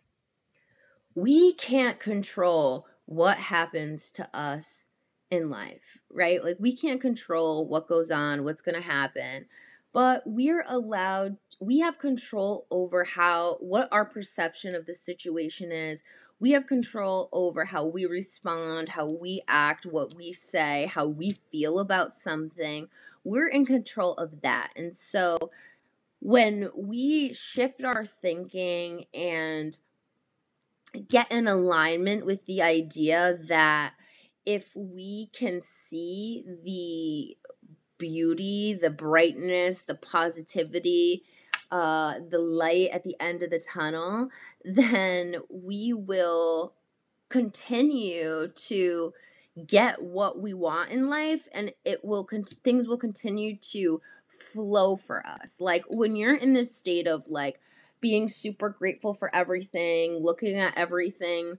we 1.14 1.54
can't 1.54 2.00
control 2.00 2.88
what 3.06 3.38
happens 3.38 4.10
to 4.12 4.30
us 4.34 4.88
in 5.30 5.50
life, 5.50 5.98
right? 6.10 6.42
Like 6.42 6.58
we 6.58 6.74
can't 6.74 7.02
control 7.02 7.68
what 7.68 7.90
goes 7.90 8.12
on, 8.12 8.46
what's 8.46 8.62
going 8.62 8.82
to 8.82 8.88
happen, 8.88 9.48
but 9.92 10.24
we're 10.26 10.64
allowed 10.68 11.38
we 11.62 11.80
have 11.80 12.00
control 12.00 12.66
over 12.72 13.04
how 13.04 13.58
what 13.60 13.88
our 13.92 14.04
perception 14.04 14.74
of 14.74 14.88
the 14.88 14.96
situation 14.96 15.72
is 15.72 16.02
we 16.42 16.52
have 16.52 16.66
control 16.66 17.30
over 17.32 17.66
how 17.66 17.86
we 17.86 18.08
respond, 18.08 18.90
how 18.90 19.08
we 19.08 19.44
act, 19.48 19.86
what 19.86 20.16
we 20.16 20.34
say, 20.34 20.90
how 20.92 21.06
we 21.06 21.38
feel 21.52 21.78
about 21.78 22.12
something. 22.12 22.88
We're 23.24 23.48
in 23.48 23.64
control 23.64 24.16
of 24.16 24.42
that. 24.42 24.72
And 24.76 24.96
so 24.96 25.38
when 26.20 26.72
we 26.76 27.32
shift 27.32 27.84
our 27.84 28.04
thinking 28.04 29.06
and 29.14 29.78
get 31.08 31.32
in 31.32 31.48
alignment 31.48 32.26
with 32.26 32.48
the 32.48 32.64
idea 32.64 33.38
that 33.48 33.94
if 34.44 34.72
we 34.76 35.30
can 35.34 35.62
see 35.62 36.44
the 36.64 37.38
beauty, 38.00 38.74
the 38.74 38.90
brightness, 38.90 39.84
the 39.84 39.94
positivity, 39.94 41.22
uh, 41.72 42.16
the 42.30 42.40
light 42.40 42.90
at 42.92 43.04
the 43.04 43.16
end 43.20 43.44
of 43.44 43.50
the 43.50 43.60
tunnel, 43.60 44.30
then 44.64 45.38
we 45.50 45.94
will 45.94 46.74
continue 47.30 48.50
to 48.50 49.14
get 49.68 50.02
what 50.02 50.40
we 50.40 50.54
want 50.54 50.92
in 50.92 51.10
life 51.10 51.48
and 51.54 51.74
it 51.84 52.04
will 52.06 52.24
con- 52.24 52.44
things 52.44 52.88
will 52.88 52.98
continue 52.98 53.56
to 53.56 54.02
flow 54.28 54.96
for 54.96 55.26
us. 55.26 55.60
Like 55.60 55.84
when 55.90 56.16
you're 56.16 56.36
in 56.36 56.54
this 56.54 56.76
state 56.76 57.08
of 57.08 57.24
like 57.28 57.60
being 58.00 58.28
super 58.28 58.70
grateful 58.70 59.14
for 59.14 59.34
everything 59.36 60.18
looking 60.18 60.58
at 60.58 60.78
everything 60.78 61.58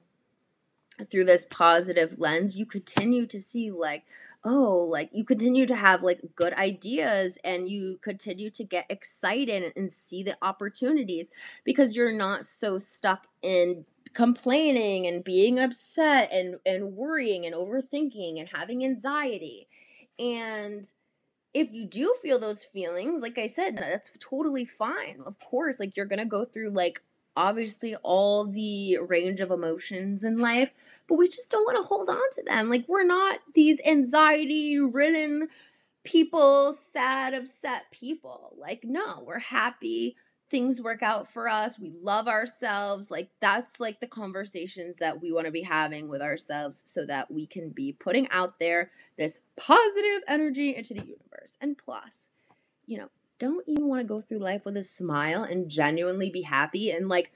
through 1.11 1.25
this 1.25 1.47
positive 1.51 2.19
lens 2.19 2.57
you 2.57 2.67
continue 2.67 3.27
to 3.27 3.41
see 3.41 3.71
like 3.71 4.05
oh 4.45 4.77
like 4.77 5.11
you 5.13 5.25
continue 5.25 5.67
to 5.67 5.77
have 5.77 6.03
like 6.03 6.21
good 6.35 6.53
ideas 6.55 7.39
and 7.45 7.69
you 7.69 7.99
continue 8.03 8.51
to 8.51 8.65
get 8.65 8.87
excited 8.89 9.73
and 9.77 9.93
see 9.93 10.23
the 10.23 10.37
opportunities 10.43 11.31
because 11.65 11.97
you're 11.97 12.13
not 12.13 12.45
so 12.45 12.79
stuck 12.79 13.27
in 13.43 13.85
complaining 14.15 15.07
and 15.07 15.25
being 15.25 15.59
upset 15.59 16.31
and 16.33 16.57
and 16.67 16.95
worrying 16.95 17.47
and 17.47 17.55
overthinking 17.55 18.39
and 18.39 18.51
having 18.55 18.85
anxiety. 18.85 19.69
And 20.19 20.85
if 21.55 21.71
you 21.73 21.87
do 21.87 22.15
feel 22.23 22.39
those 22.39 22.65
feelings 22.65 23.21
like 23.21 23.37
i 23.37 23.47
said 23.47 23.77
that's 23.77 24.17
totally 24.19 24.65
fine. 24.65 25.21
Of 25.25 25.39
course 25.39 25.79
like 25.79 25.97
you're 25.97 26.07
gonna 26.07 26.27
go 26.27 26.45
through 26.45 26.71
like 26.71 27.03
obviously 27.37 27.97
all 27.97 28.45
the 28.45 28.99
range 28.99 29.41
of 29.41 29.51
emotions 29.51 30.25
in 30.25 30.39
life, 30.39 30.71
but 31.09 31.17
we 31.17 31.29
just 31.29 31.51
don't 31.51 31.65
want 31.65 31.77
to 31.77 31.83
hold 31.83 32.09
on 32.09 32.31
to 32.33 32.43
them. 32.43 32.69
Like 32.69 32.85
we're 32.89 33.05
not 33.05 33.41
these 33.55 33.81
anxiety 33.87 34.79
ridden 34.79 35.49
people, 36.05 36.73
sad, 36.73 37.35
upset 37.35 37.91
people. 37.91 38.55
Like 38.57 38.85
no, 38.85 39.23
we're 39.27 39.39
happy. 39.39 40.17
Things 40.51 40.83
work 40.83 41.03
out 41.03 41.27
for 41.27 41.49
us. 41.49 41.79
We 41.79 41.95
love 42.03 42.29
ourselves. 42.29 43.11
Like 43.11 43.31
that's 43.41 43.81
like 43.81 44.01
the 44.01 44.07
conversations 44.07 44.99
that 44.99 45.23
we 45.23 45.33
want 45.33 45.47
to 45.47 45.53
be 45.53 45.63
having 45.63 46.09
with 46.09 46.21
ourselves 46.21 46.83
so 46.85 47.07
that 47.07 47.31
we 47.31 47.47
can 47.47 47.71
be 47.71 47.93
putting 47.93 48.29
out 48.31 48.59
there 48.59 48.91
this 49.17 49.41
positive 49.57 50.23
energy 50.29 50.77
into 50.77 50.93
the 50.93 51.01
universe. 51.01 51.57
And 51.61 51.79
plus, 51.79 52.29
you 52.87 52.99
know, 52.99 53.09
don't 53.43 53.67
even 53.67 53.89
want 53.89 54.01
to 54.01 54.07
go 54.07 54.21
through 54.21 54.39
life 54.39 54.65
with 54.65 54.77
a 54.77 54.85
smile 54.85 55.43
and 55.43 55.69
genuinely 55.69 56.31
be 56.31 56.43
happy 56.43 56.93
and 56.93 57.09
like 57.09 57.33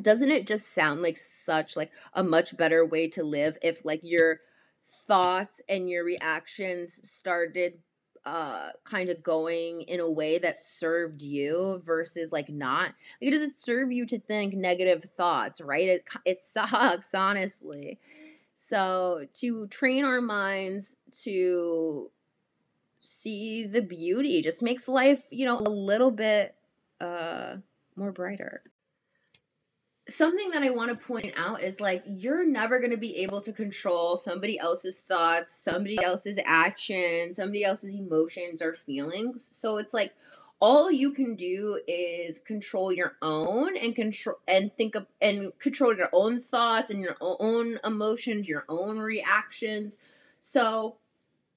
doesn't 0.00 0.30
it 0.30 0.46
just 0.46 0.72
sound 0.72 1.02
like 1.02 1.16
such 1.16 1.76
like 1.76 1.90
a 2.14 2.22
much 2.22 2.56
better 2.56 2.86
way 2.86 3.08
to 3.08 3.24
live 3.24 3.58
if 3.60 3.84
like 3.84 4.00
your 4.04 4.38
thoughts 4.86 5.60
and 5.68 5.90
your 5.90 6.04
reactions 6.04 7.00
started 7.08 7.78
uh 8.24 8.70
kind 8.84 9.08
of 9.08 9.22
going 9.22 9.82
in 9.82 9.98
a 9.98 10.08
way 10.08 10.38
that 10.38 10.58
served 10.58 11.22
you 11.22 11.82
versus 11.84 12.30
like 12.30 12.48
not? 12.48 12.94
Like 13.20 13.32
does 13.32 13.42
it 13.42 13.58
serve 13.58 13.90
you 13.90 14.06
to 14.06 14.20
think 14.20 14.54
negative 14.54 15.02
thoughts 15.16 15.60
right? 15.60 15.88
It, 15.88 16.04
it 16.24 16.44
sucks 16.44 17.14
honestly. 17.14 17.98
So 18.54 19.26
to 19.34 19.66
train 19.66 20.04
our 20.04 20.20
minds 20.20 20.98
to 21.22 22.12
see 23.00 23.66
the 23.66 23.82
beauty. 23.82 24.42
Just 24.42 24.62
makes 24.62 24.88
life 24.88 25.26
you 25.30 25.44
know 25.44 25.58
a 25.58 25.70
little 25.70 26.10
bit 26.10 26.54
uh 27.00 27.56
more 27.96 28.12
brighter. 28.12 28.62
Something 30.08 30.50
that 30.50 30.62
i 30.62 30.70
want 30.70 30.90
to 30.90 31.06
point 31.06 31.34
out 31.36 31.62
is 31.62 31.80
like 31.80 32.04
you're 32.06 32.46
never 32.46 32.78
going 32.78 32.92
to 32.92 32.96
be 32.96 33.16
able 33.16 33.40
to 33.40 33.52
control 33.52 34.16
somebody 34.16 34.56
else's 34.56 35.00
thoughts 35.00 35.60
somebody 35.60 36.00
else's 36.00 36.38
actions 36.44 37.36
somebody 37.36 37.64
else's 37.64 37.92
emotions 37.92 38.62
or 38.62 38.76
feelings. 38.86 39.48
So 39.52 39.78
it's 39.78 39.92
like 39.92 40.12
all 40.60 40.90
you 40.90 41.12
can 41.12 41.34
do 41.34 41.80
is 41.86 42.38
control 42.38 42.92
your 42.92 43.16
own 43.20 43.76
and 43.76 43.94
control 43.94 44.36
and 44.48 44.74
think 44.76 44.94
of 44.94 45.06
and 45.20 45.52
control 45.58 45.94
your 45.94 46.08
own 46.12 46.40
thoughts 46.40 46.90
and 46.90 47.00
your 47.00 47.16
own 47.20 47.78
emotions, 47.84 48.48
your 48.48 48.64
own 48.68 48.98
reactions. 48.98 49.98
So 50.40 50.96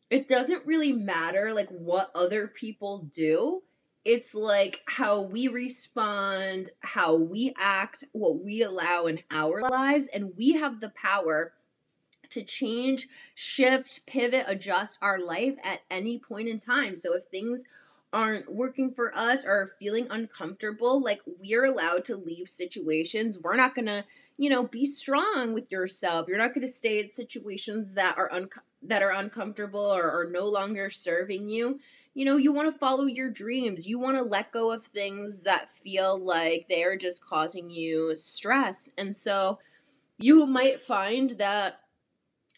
it 0.09 0.27
doesn't 0.27 0.65
really 0.65 0.91
matter 0.91 1.53
like 1.53 1.69
what 1.69 2.11
other 2.15 2.47
people 2.47 3.07
do. 3.11 3.61
It's 4.05 4.33
like 4.33 4.81
how 4.85 5.21
we 5.21 5.47
respond, 5.47 6.71
how 6.79 7.15
we 7.15 7.53
act, 7.57 8.05
what 8.13 8.43
we 8.43 8.63
allow 8.63 9.05
in 9.05 9.19
our 9.29 9.61
lives, 9.61 10.07
and 10.07 10.33
we 10.37 10.53
have 10.53 10.79
the 10.79 10.89
power 10.89 11.53
to 12.29 12.43
change, 12.43 13.07
shift, 13.35 14.05
pivot, 14.05 14.45
adjust 14.47 14.99
our 15.01 15.19
life 15.19 15.55
at 15.63 15.81
any 15.91 16.17
point 16.17 16.47
in 16.47 16.59
time. 16.59 16.97
So 16.97 17.15
if 17.15 17.25
things 17.25 17.63
aren't 18.11 18.51
working 18.51 18.93
for 18.93 19.15
us 19.15 19.45
or 19.45 19.75
feeling 19.79 20.07
uncomfortable, 20.09 21.01
like 21.01 21.21
we're 21.25 21.65
allowed 21.65 22.05
to 22.05 22.15
leave 22.15 22.49
situations. 22.49 23.37
We're 23.39 23.55
not 23.55 23.75
to, 23.87 24.05
you 24.37 24.49
know, 24.49 24.67
be 24.67 24.85
strong 24.85 25.53
with 25.53 25.71
yourself. 25.71 26.27
You're 26.27 26.37
not 26.37 26.53
to 26.65 26.71
stay 26.71 26.99
in 26.99 27.11
situations 27.11 27.93
that 27.93 28.17
are 28.17 28.31
un- 28.31 28.49
that 28.81 29.03
are 29.03 29.11
uncomfortable 29.11 29.79
or 29.93 30.09
are 30.09 30.29
no 30.29 30.45
longer 30.45 30.89
serving 30.89 31.49
you. 31.49 31.79
You 32.13 32.25
know, 32.25 32.37
you 32.37 32.51
want 32.51 32.71
to 32.73 32.79
follow 32.79 33.05
your 33.05 33.29
dreams. 33.29 33.87
You 33.87 33.99
want 33.99 34.17
to 34.17 34.23
let 34.23 34.51
go 34.51 34.71
of 34.71 34.85
things 34.85 35.41
that 35.43 35.69
feel 35.69 36.17
like 36.17 36.67
they 36.67 36.83
are 36.83 36.97
just 36.97 37.23
causing 37.23 37.69
you 37.69 38.15
stress. 38.15 38.91
And 38.97 39.15
so 39.15 39.59
you 40.17 40.45
might 40.45 40.81
find 40.81 41.31
that 41.31 41.79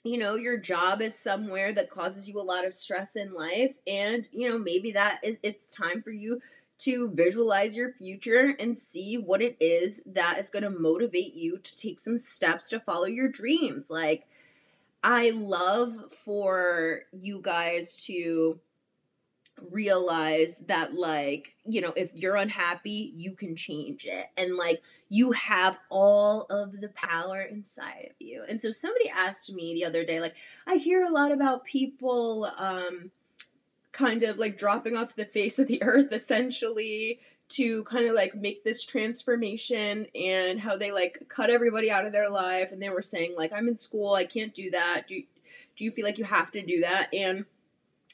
you 0.04 0.18
know 0.18 0.36
your 0.36 0.58
job 0.58 1.02
is 1.02 1.18
somewhere 1.18 1.72
that 1.74 1.90
causes 1.90 2.28
you 2.28 2.40
a 2.40 2.42
lot 2.42 2.66
of 2.66 2.74
stress 2.74 3.16
in 3.16 3.34
life 3.34 3.76
and 3.86 4.28
you 4.32 4.50
know 4.50 4.58
maybe 4.58 4.92
that 4.92 5.20
is 5.24 5.38
it's 5.44 5.70
time 5.70 6.02
for 6.02 6.10
you 6.10 6.42
to 6.80 7.12
visualize 7.14 7.76
your 7.76 7.94
future 7.94 8.56
and 8.60 8.76
see 8.76 9.16
what 9.16 9.44
it 9.44 9.56
is 9.60 10.02
that 10.08 10.40
is 10.40 10.50
going 10.50 10.64
to 10.64 10.72
motivate 10.72 11.36
you 11.36 11.60
to 11.60 11.78
take 11.78 12.00
some 12.00 12.18
steps 12.18 12.70
to 12.70 12.80
follow 12.80 13.06
your 13.06 13.28
dreams 13.28 13.92
like 13.92 14.28
i 15.04 15.32
love 15.32 15.94
for 16.12 17.02
you 17.12 17.42
guys 17.42 17.96
to 17.96 18.60
realize 19.70 20.58
that 20.68 20.94
like 20.96 21.56
you 21.66 21.82
know 21.82 21.94
if 21.96 22.12
you're 22.14 22.36
unhappy 22.36 23.14
you 23.16 23.34
can 23.34 23.56
change 23.56 24.06
it. 24.06 24.28
And 24.38 24.56
like 24.56 24.82
you 25.10 25.32
have 25.34 25.80
all 25.90 26.44
of 26.50 26.80
the 26.80 26.90
power 26.90 27.42
inside 27.42 28.10
of 28.12 28.16
you. 28.20 28.44
And 28.48 28.60
so 28.60 28.72
somebody 28.72 29.10
asked 29.10 29.52
me 29.52 29.74
the 29.74 29.86
other 29.86 30.06
day 30.06 30.20
like 30.20 30.36
i 30.66 30.76
hear 30.76 31.04
a 31.04 31.12
lot 31.12 31.32
about 31.32 31.66
people 31.66 32.50
um 32.58 33.12
kind 33.92 34.24
of 34.24 34.38
like 34.38 34.58
dropping 34.58 34.96
off 34.96 35.16
the 35.16 35.26
face 35.26 35.60
of 35.60 35.68
the 35.68 35.84
earth 35.84 36.12
essentially 36.12 37.20
to 37.52 37.84
kind 37.84 38.08
of 38.08 38.16
like 38.16 38.36
make 38.36 38.64
this 38.64 38.84
transformation 38.84 40.08
and 40.16 40.60
how 40.60 40.78
they 40.78 40.92
like 40.92 41.24
cut 41.30 41.50
everybody 41.50 41.92
out 41.92 42.06
of 42.06 42.12
their 42.12 42.30
life 42.30 42.72
and 42.72 42.82
they 42.82 42.90
were 42.90 43.02
saying 43.02 43.34
like 43.38 43.52
i'm 43.54 43.68
in 43.68 43.78
school 43.78 44.14
i 44.14 44.26
can't 44.26 44.54
do 44.54 44.72
that 44.72 45.08
do 45.08 45.22
do 45.78 45.86
you 45.86 45.92
feel 45.92 46.06
like 46.06 46.18
you 46.18 46.24
have 46.24 46.52
to 46.52 46.66
do 46.66 46.82
that 46.82 47.14
and 47.14 47.46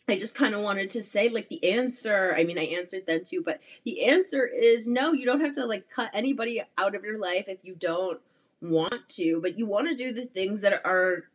I 0.09 0.17
just 0.17 0.35
kind 0.35 0.55
of 0.55 0.61
wanted 0.61 0.91
to 0.91 1.03
say, 1.03 1.27
like, 1.27 1.49
the 1.49 1.71
answer. 1.71 2.33
I 2.37 2.45
mean, 2.45 2.57
I 2.57 2.63
answered 2.63 3.03
then 3.05 3.25
too, 3.25 3.43
but 3.43 3.59
the 3.83 4.05
answer 4.05 4.47
is 4.47 4.87
no, 4.87 5.11
you 5.11 5.25
don't 5.25 5.41
have 5.41 5.55
to, 5.55 5.65
like, 5.65 5.89
cut 5.89 6.11
anybody 6.13 6.63
out 6.77 6.95
of 6.95 7.03
your 7.03 7.17
life 7.17 7.49
if 7.49 7.57
you 7.63 7.75
don't 7.75 8.21
want 8.61 9.09
to, 9.09 9.41
but 9.41 9.57
you 9.59 9.65
want 9.65 9.89
to 9.89 9.95
do 9.95 10.13
the 10.13 10.25
things 10.25 10.61
that 10.61 10.81
are 10.85 11.25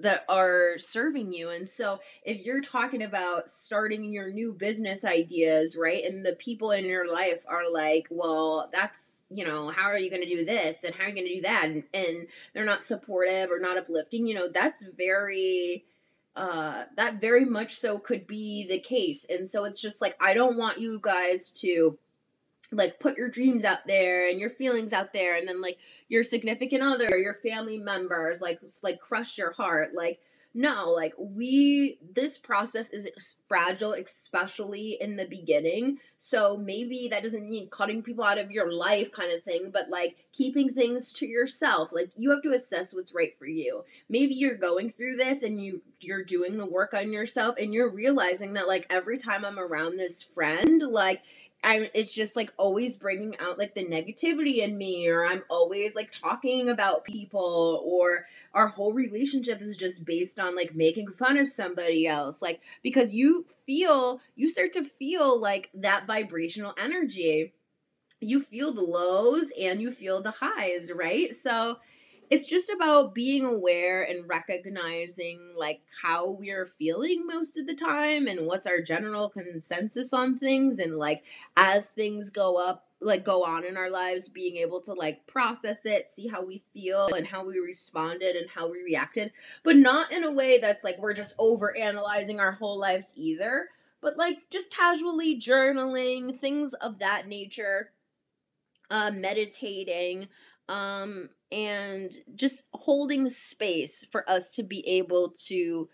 that 0.00 0.24
are 0.28 0.78
serving 0.78 1.32
you. 1.32 1.48
And 1.50 1.68
so 1.68 1.98
if 2.22 2.44
you're 2.44 2.60
talking 2.60 3.02
about 3.02 3.50
starting 3.50 4.12
your 4.12 4.30
new 4.30 4.52
business 4.52 5.04
ideas, 5.04 5.76
right? 5.76 6.04
And 6.04 6.24
the 6.24 6.36
people 6.36 6.70
in 6.70 6.84
your 6.84 7.12
life 7.12 7.42
are 7.48 7.70
like, 7.70 8.06
well, 8.10 8.70
that's, 8.72 9.24
you 9.28 9.44
know, 9.44 9.70
how 9.70 9.88
are 9.88 9.98
you 9.98 10.10
going 10.10 10.22
to 10.22 10.28
do 10.28 10.44
this? 10.44 10.84
And 10.84 10.94
how 10.94 11.04
are 11.04 11.08
you 11.08 11.14
going 11.14 11.26
to 11.26 11.34
do 11.34 11.42
that? 11.42 11.64
And, 11.64 11.82
and 11.92 12.26
they're 12.54 12.64
not 12.64 12.84
supportive 12.84 13.50
or 13.50 13.58
not 13.58 13.76
uplifting, 13.76 14.26
you 14.26 14.34
know, 14.34 14.48
that's 14.48 14.84
very, 14.96 15.84
uh, 16.36 16.84
that 16.96 17.20
very 17.20 17.44
much 17.44 17.74
so 17.80 17.98
could 17.98 18.26
be 18.26 18.66
the 18.68 18.78
case. 18.78 19.26
And 19.28 19.50
so 19.50 19.64
it's 19.64 19.80
just 19.80 20.00
like, 20.00 20.16
I 20.20 20.34
don't 20.34 20.56
want 20.56 20.78
you 20.78 21.00
guys 21.02 21.50
to 21.62 21.98
like 22.72 23.00
put 23.00 23.16
your 23.16 23.28
dreams 23.28 23.64
out 23.64 23.86
there 23.86 24.28
and 24.28 24.38
your 24.38 24.50
feelings 24.50 24.92
out 24.92 25.12
there 25.12 25.36
and 25.36 25.48
then 25.48 25.60
like 25.62 25.78
your 26.08 26.22
significant 26.22 26.82
other 26.82 27.16
your 27.16 27.34
family 27.34 27.78
members 27.78 28.40
like 28.40 28.60
like 28.82 29.00
crush 29.00 29.38
your 29.38 29.52
heart 29.52 29.94
like 29.94 30.20
no, 30.54 30.90
like 30.90 31.12
we, 31.18 31.98
this 32.14 32.38
process 32.38 32.90
is 32.90 33.36
fragile, 33.48 33.92
especially 33.92 34.96
in 35.00 35.16
the 35.16 35.26
beginning. 35.26 35.98
So 36.18 36.56
maybe 36.56 37.06
that 37.10 37.22
doesn't 37.22 37.48
mean 37.48 37.68
cutting 37.70 38.02
people 38.02 38.24
out 38.24 38.38
of 38.38 38.50
your 38.50 38.72
life 38.72 39.12
kind 39.12 39.30
of 39.30 39.44
thing, 39.44 39.70
but 39.72 39.90
like 39.90 40.16
keeping 40.32 40.72
things 40.72 41.12
to 41.14 41.26
yourself. 41.26 41.90
Like 41.92 42.10
you 42.16 42.30
have 42.30 42.42
to 42.42 42.54
assess 42.54 42.94
what's 42.94 43.14
right 43.14 43.38
for 43.38 43.46
you. 43.46 43.84
Maybe 44.08 44.34
you're 44.34 44.56
going 44.56 44.90
through 44.90 45.16
this 45.16 45.42
and 45.42 45.62
you 45.62 45.82
you're 46.00 46.24
doing 46.24 46.58
the 46.58 46.66
work 46.66 46.94
on 46.94 47.12
yourself 47.12 47.56
and 47.58 47.74
you're 47.74 47.90
realizing 47.90 48.54
that 48.54 48.68
like 48.68 48.86
every 48.88 49.18
time 49.18 49.44
I'm 49.44 49.58
around 49.58 49.96
this 49.96 50.22
friend, 50.22 50.80
like 50.82 51.22
I'm 51.64 51.86
it's 51.92 52.14
just 52.14 52.36
like 52.36 52.52
always 52.56 52.96
bringing 52.96 53.36
out 53.38 53.58
like 53.58 53.74
the 53.74 53.84
negativity 53.84 54.58
in 54.58 54.78
me 54.78 55.08
or 55.08 55.26
I'm 55.26 55.42
always 55.50 55.94
like 55.94 56.12
talking 56.12 56.68
about 56.68 57.04
people 57.04 57.82
or 57.84 58.26
our 58.54 58.68
whole 58.68 58.92
relationship 58.92 59.60
is 59.60 59.76
just 59.76 60.04
based 60.04 60.38
on 60.38 60.54
like 60.54 60.74
making 60.74 61.08
fun 61.08 61.36
of 61.36 61.48
somebody 61.48 62.06
else 62.06 62.40
like 62.40 62.60
because 62.82 63.12
you 63.12 63.44
feel 63.66 64.20
you 64.36 64.48
start 64.48 64.72
to 64.74 64.84
feel 64.84 65.38
like 65.40 65.70
that 65.74 66.06
vibrational 66.06 66.74
energy. 66.78 67.52
You 68.20 68.40
feel 68.40 68.72
the 68.72 68.82
lows 68.82 69.50
and 69.60 69.80
you 69.80 69.92
feel 69.92 70.22
the 70.22 70.32
highs 70.32 70.90
right? 70.92 71.34
So 71.34 71.78
it's 72.30 72.48
just 72.48 72.70
about 72.70 73.14
being 73.14 73.44
aware 73.44 74.02
and 74.02 74.28
recognizing 74.28 75.52
like 75.56 75.80
how 76.02 76.30
we're 76.30 76.66
feeling 76.66 77.26
most 77.26 77.56
of 77.56 77.66
the 77.66 77.74
time 77.74 78.26
and 78.26 78.46
what's 78.46 78.66
our 78.66 78.80
general 78.80 79.30
consensus 79.30 80.12
on 80.12 80.38
things. 80.38 80.78
And 80.78 80.96
like 80.98 81.24
as 81.56 81.86
things 81.86 82.30
go 82.30 82.56
up 82.56 82.84
like 83.00 83.24
go 83.24 83.44
on 83.44 83.64
in 83.64 83.76
our 83.76 83.90
lives 83.90 84.28
being 84.28 84.56
able 84.56 84.80
to 84.80 84.92
like 84.92 85.24
process 85.26 85.86
it 85.86 86.10
see 86.10 86.26
how 86.26 86.44
we 86.44 86.62
feel 86.74 87.06
and 87.14 87.26
how 87.28 87.46
we 87.46 87.58
responded 87.60 88.34
and 88.34 88.50
how 88.50 88.70
we 88.70 88.82
reacted. 88.82 89.32
But 89.62 89.76
not 89.76 90.10
in 90.10 90.24
a 90.24 90.32
way 90.32 90.58
that's 90.58 90.84
like 90.84 90.98
we're 90.98 91.14
just 91.14 91.34
over 91.38 91.76
analyzing 91.76 92.40
our 92.40 92.52
whole 92.52 92.78
lives 92.78 93.12
either. 93.14 93.68
But 94.00 94.16
like 94.16 94.38
just 94.50 94.70
casually 94.70 95.40
journaling 95.40 96.40
things 96.40 96.72
of 96.74 96.98
that 96.98 97.28
nature 97.28 97.92
uh 98.90 99.10
meditating 99.10 100.28
um 100.68 101.28
and 101.50 102.18
just 102.34 102.62
holding 102.72 103.28
space 103.28 104.06
for 104.10 104.28
us 104.28 104.52
to 104.52 104.62
be 104.62 104.86
able 104.86 105.30
to 105.30 105.88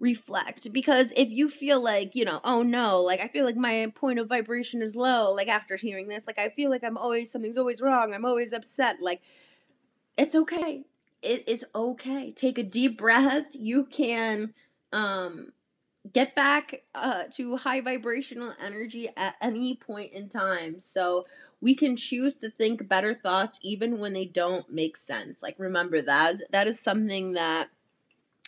reflect 0.00 0.72
because 0.72 1.12
if 1.16 1.28
you 1.28 1.50
feel 1.50 1.80
like 1.80 2.14
you 2.14 2.24
know 2.24 2.40
oh 2.44 2.62
no 2.62 3.00
like 3.00 3.20
i 3.20 3.26
feel 3.26 3.44
like 3.44 3.56
my 3.56 3.90
point 3.96 4.20
of 4.20 4.28
vibration 4.28 4.80
is 4.80 4.94
low 4.94 5.32
like 5.32 5.48
after 5.48 5.74
hearing 5.74 6.06
this 6.06 6.24
like 6.24 6.38
i 6.38 6.48
feel 6.48 6.70
like 6.70 6.84
i'm 6.84 6.96
always 6.96 7.32
something's 7.32 7.58
always 7.58 7.82
wrong 7.82 8.14
i'm 8.14 8.24
always 8.24 8.52
upset 8.52 9.00
like 9.00 9.20
it's 10.18 10.34
okay. 10.34 10.84
It 11.22 11.48
is 11.48 11.64
okay. 11.74 12.32
Take 12.32 12.58
a 12.58 12.62
deep 12.62 12.98
breath. 12.98 13.46
You 13.52 13.84
can 13.84 14.52
um 14.92 15.52
get 16.12 16.34
back 16.34 16.82
uh, 16.94 17.24
to 17.32 17.56
high 17.56 17.80
vibrational 17.80 18.54
energy 18.62 19.08
at 19.16 19.36
any 19.40 19.74
point 19.74 20.12
in 20.12 20.28
time 20.28 20.80
so 20.80 21.26
we 21.60 21.74
can 21.74 21.96
choose 21.96 22.34
to 22.36 22.50
think 22.50 22.88
better 22.88 23.14
thoughts 23.14 23.58
even 23.62 23.98
when 23.98 24.12
they 24.12 24.24
don't 24.24 24.70
make 24.72 24.96
sense. 24.96 25.42
Like 25.42 25.56
remember 25.58 26.02
that 26.02 26.36
that 26.50 26.68
is 26.68 26.78
something 26.78 27.32
that 27.32 27.68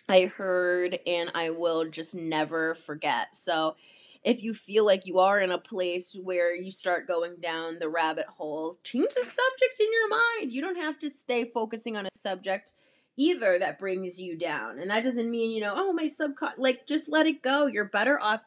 I 0.08 0.26
heard 0.26 0.98
and 1.06 1.30
I 1.34 1.50
will 1.50 1.88
just 1.88 2.14
never 2.14 2.74
forget. 2.74 3.34
So 3.34 3.76
if 4.22 4.42
you 4.42 4.52
feel 4.52 4.84
like 4.84 5.06
you 5.06 5.18
are 5.18 5.40
in 5.40 5.50
a 5.50 5.58
place 5.58 6.14
where 6.14 6.54
you 6.54 6.70
start 6.70 7.08
going 7.08 7.36
down 7.40 7.78
the 7.78 7.88
rabbit 7.88 8.26
hole, 8.26 8.78
change 8.84 9.14
the 9.14 9.24
subject 9.24 9.80
in 9.80 9.92
your 9.92 10.08
mind. 10.08 10.52
You 10.52 10.60
don't 10.62 10.76
have 10.76 10.98
to 11.00 11.10
stay 11.10 11.44
focusing 11.44 11.96
on 11.96 12.06
a 12.06 12.10
subject 12.10 12.74
either 13.16 13.58
that 13.58 13.78
brings 13.78 14.20
you 14.20 14.36
down. 14.36 14.78
And 14.78 14.90
that 14.90 15.04
doesn't 15.04 15.30
mean, 15.30 15.50
you 15.50 15.60
know, 15.60 15.74
oh, 15.76 15.92
my 15.92 16.04
subcon 16.04 16.52
like 16.56 16.86
just 16.86 17.08
let 17.08 17.26
it 17.26 17.42
go. 17.42 17.66
You're 17.66 17.84
better 17.84 18.20
off 18.20 18.42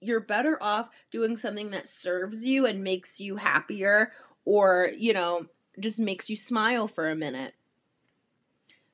you're 0.00 0.20
better 0.20 0.62
off 0.62 0.88
doing 1.10 1.36
something 1.36 1.70
that 1.70 1.88
serves 1.88 2.44
you 2.44 2.66
and 2.66 2.84
makes 2.84 3.20
you 3.20 3.36
happier 3.36 4.12
or, 4.44 4.92
you 4.96 5.12
know, 5.12 5.46
just 5.80 5.98
makes 5.98 6.30
you 6.30 6.36
smile 6.36 6.88
for 6.88 7.10
a 7.10 7.16
minute. 7.16 7.54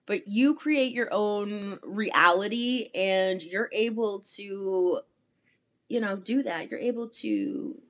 But 0.06 0.28
you 0.28 0.54
create 0.54 0.92
your 0.92 1.08
own 1.12 1.78
reality 1.82 2.90
and 2.94 3.42
you're 3.42 3.70
able 3.72 4.20
to, 4.34 5.00
you 5.88 6.00
know, 6.00 6.16
do 6.16 6.42
that. 6.42 6.70
You're 6.70 6.80
able 6.80 7.08
to 7.08 7.80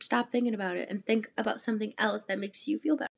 stop 0.00 0.30
thinking 0.30 0.54
about 0.54 0.76
it 0.76 0.88
and 0.90 1.04
think 1.04 1.30
about 1.36 1.60
something 1.60 1.94
else 1.98 2.24
that 2.24 2.38
makes 2.38 2.68
you 2.68 2.78
feel 2.78 2.96
better. 2.96 3.08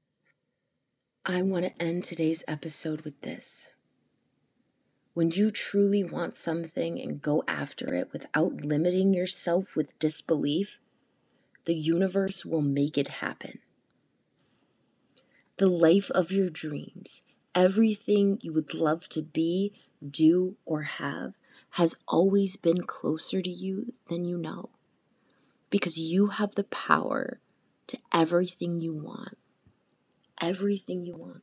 I 1.27 1.41
want 1.41 1.65
to 1.65 1.83
end 1.83 2.05
today's 2.05 2.45
episode 2.47 3.01
with 3.01 3.19
this. 3.23 3.69
When 5.15 5.31
you 5.31 5.51
truly 5.51 6.05
want 6.05 6.37
something 6.37 7.01
and 7.01 7.23
go 7.23 7.43
after 7.49 7.95
it 7.95 8.11
without 8.13 8.61
limiting 8.61 9.15
yourself 9.15 9.75
with 9.75 9.99
disbelief, 9.99 10.81
the 11.65 11.75
universe 11.75 12.45
will 12.45 12.61
make 12.61 12.99
it 12.99 13.09
happen. 13.09 13.61
The 15.57 15.67
life 15.67 16.11
of 16.11 16.31
your 16.31 16.51
dreams, 16.51 17.23
everything 17.55 18.39
you 18.43 18.53
would 18.53 18.75
love 18.75 19.09
to 19.09 19.23
be, 19.23 19.73
do, 20.07 20.57
or 20.67 20.83
have, 20.83 21.33
has 21.71 21.95
always 22.07 22.57
been 22.57 22.83
closer 22.83 23.41
to 23.41 23.51
you 23.51 23.95
than 24.09 24.27
you 24.27 24.37
know. 24.37 24.69
Because 25.71 25.97
you 25.97 26.27
have 26.27 26.55
the 26.55 26.65
power 26.65 27.41
to 27.87 27.97
everything 28.13 28.83
you 28.83 28.93
want. 28.93 29.39
Everything 30.41 31.05
you 31.05 31.17
want 31.17 31.43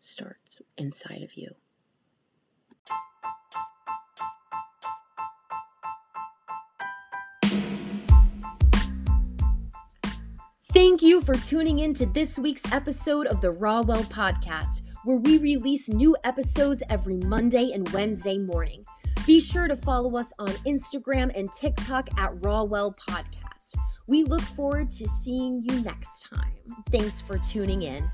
starts 0.00 0.62
inside 0.76 1.22
of 1.22 1.36
you. 1.36 1.54
Thank 10.72 11.00
you 11.00 11.20
for 11.20 11.34
tuning 11.34 11.78
in 11.80 11.94
to 11.94 12.06
this 12.06 12.38
week's 12.38 12.70
episode 12.72 13.26
of 13.26 13.40
the 13.40 13.52
Rawwell 13.52 14.04
Podcast, 14.10 14.82
where 15.04 15.16
we 15.16 15.38
release 15.38 15.88
new 15.88 16.16
episodes 16.24 16.82
every 16.90 17.16
Monday 17.16 17.72
and 17.72 17.88
Wednesday 17.90 18.38
morning. 18.38 18.84
Be 19.26 19.40
sure 19.40 19.68
to 19.68 19.76
follow 19.76 20.16
us 20.18 20.32
on 20.38 20.48
Instagram 20.66 21.32
and 21.34 21.50
TikTok 21.52 22.08
at 22.18 22.30
Rawwell 22.40 22.94
Podcast. 22.96 23.45
We 24.08 24.22
look 24.22 24.42
forward 24.42 24.90
to 24.92 25.08
seeing 25.08 25.62
you 25.64 25.80
next 25.82 26.28
time. 26.32 26.52
Thanks 26.92 27.20
for 27.20 27.38
tuning 27.38 27.82
in. 27.82 28.08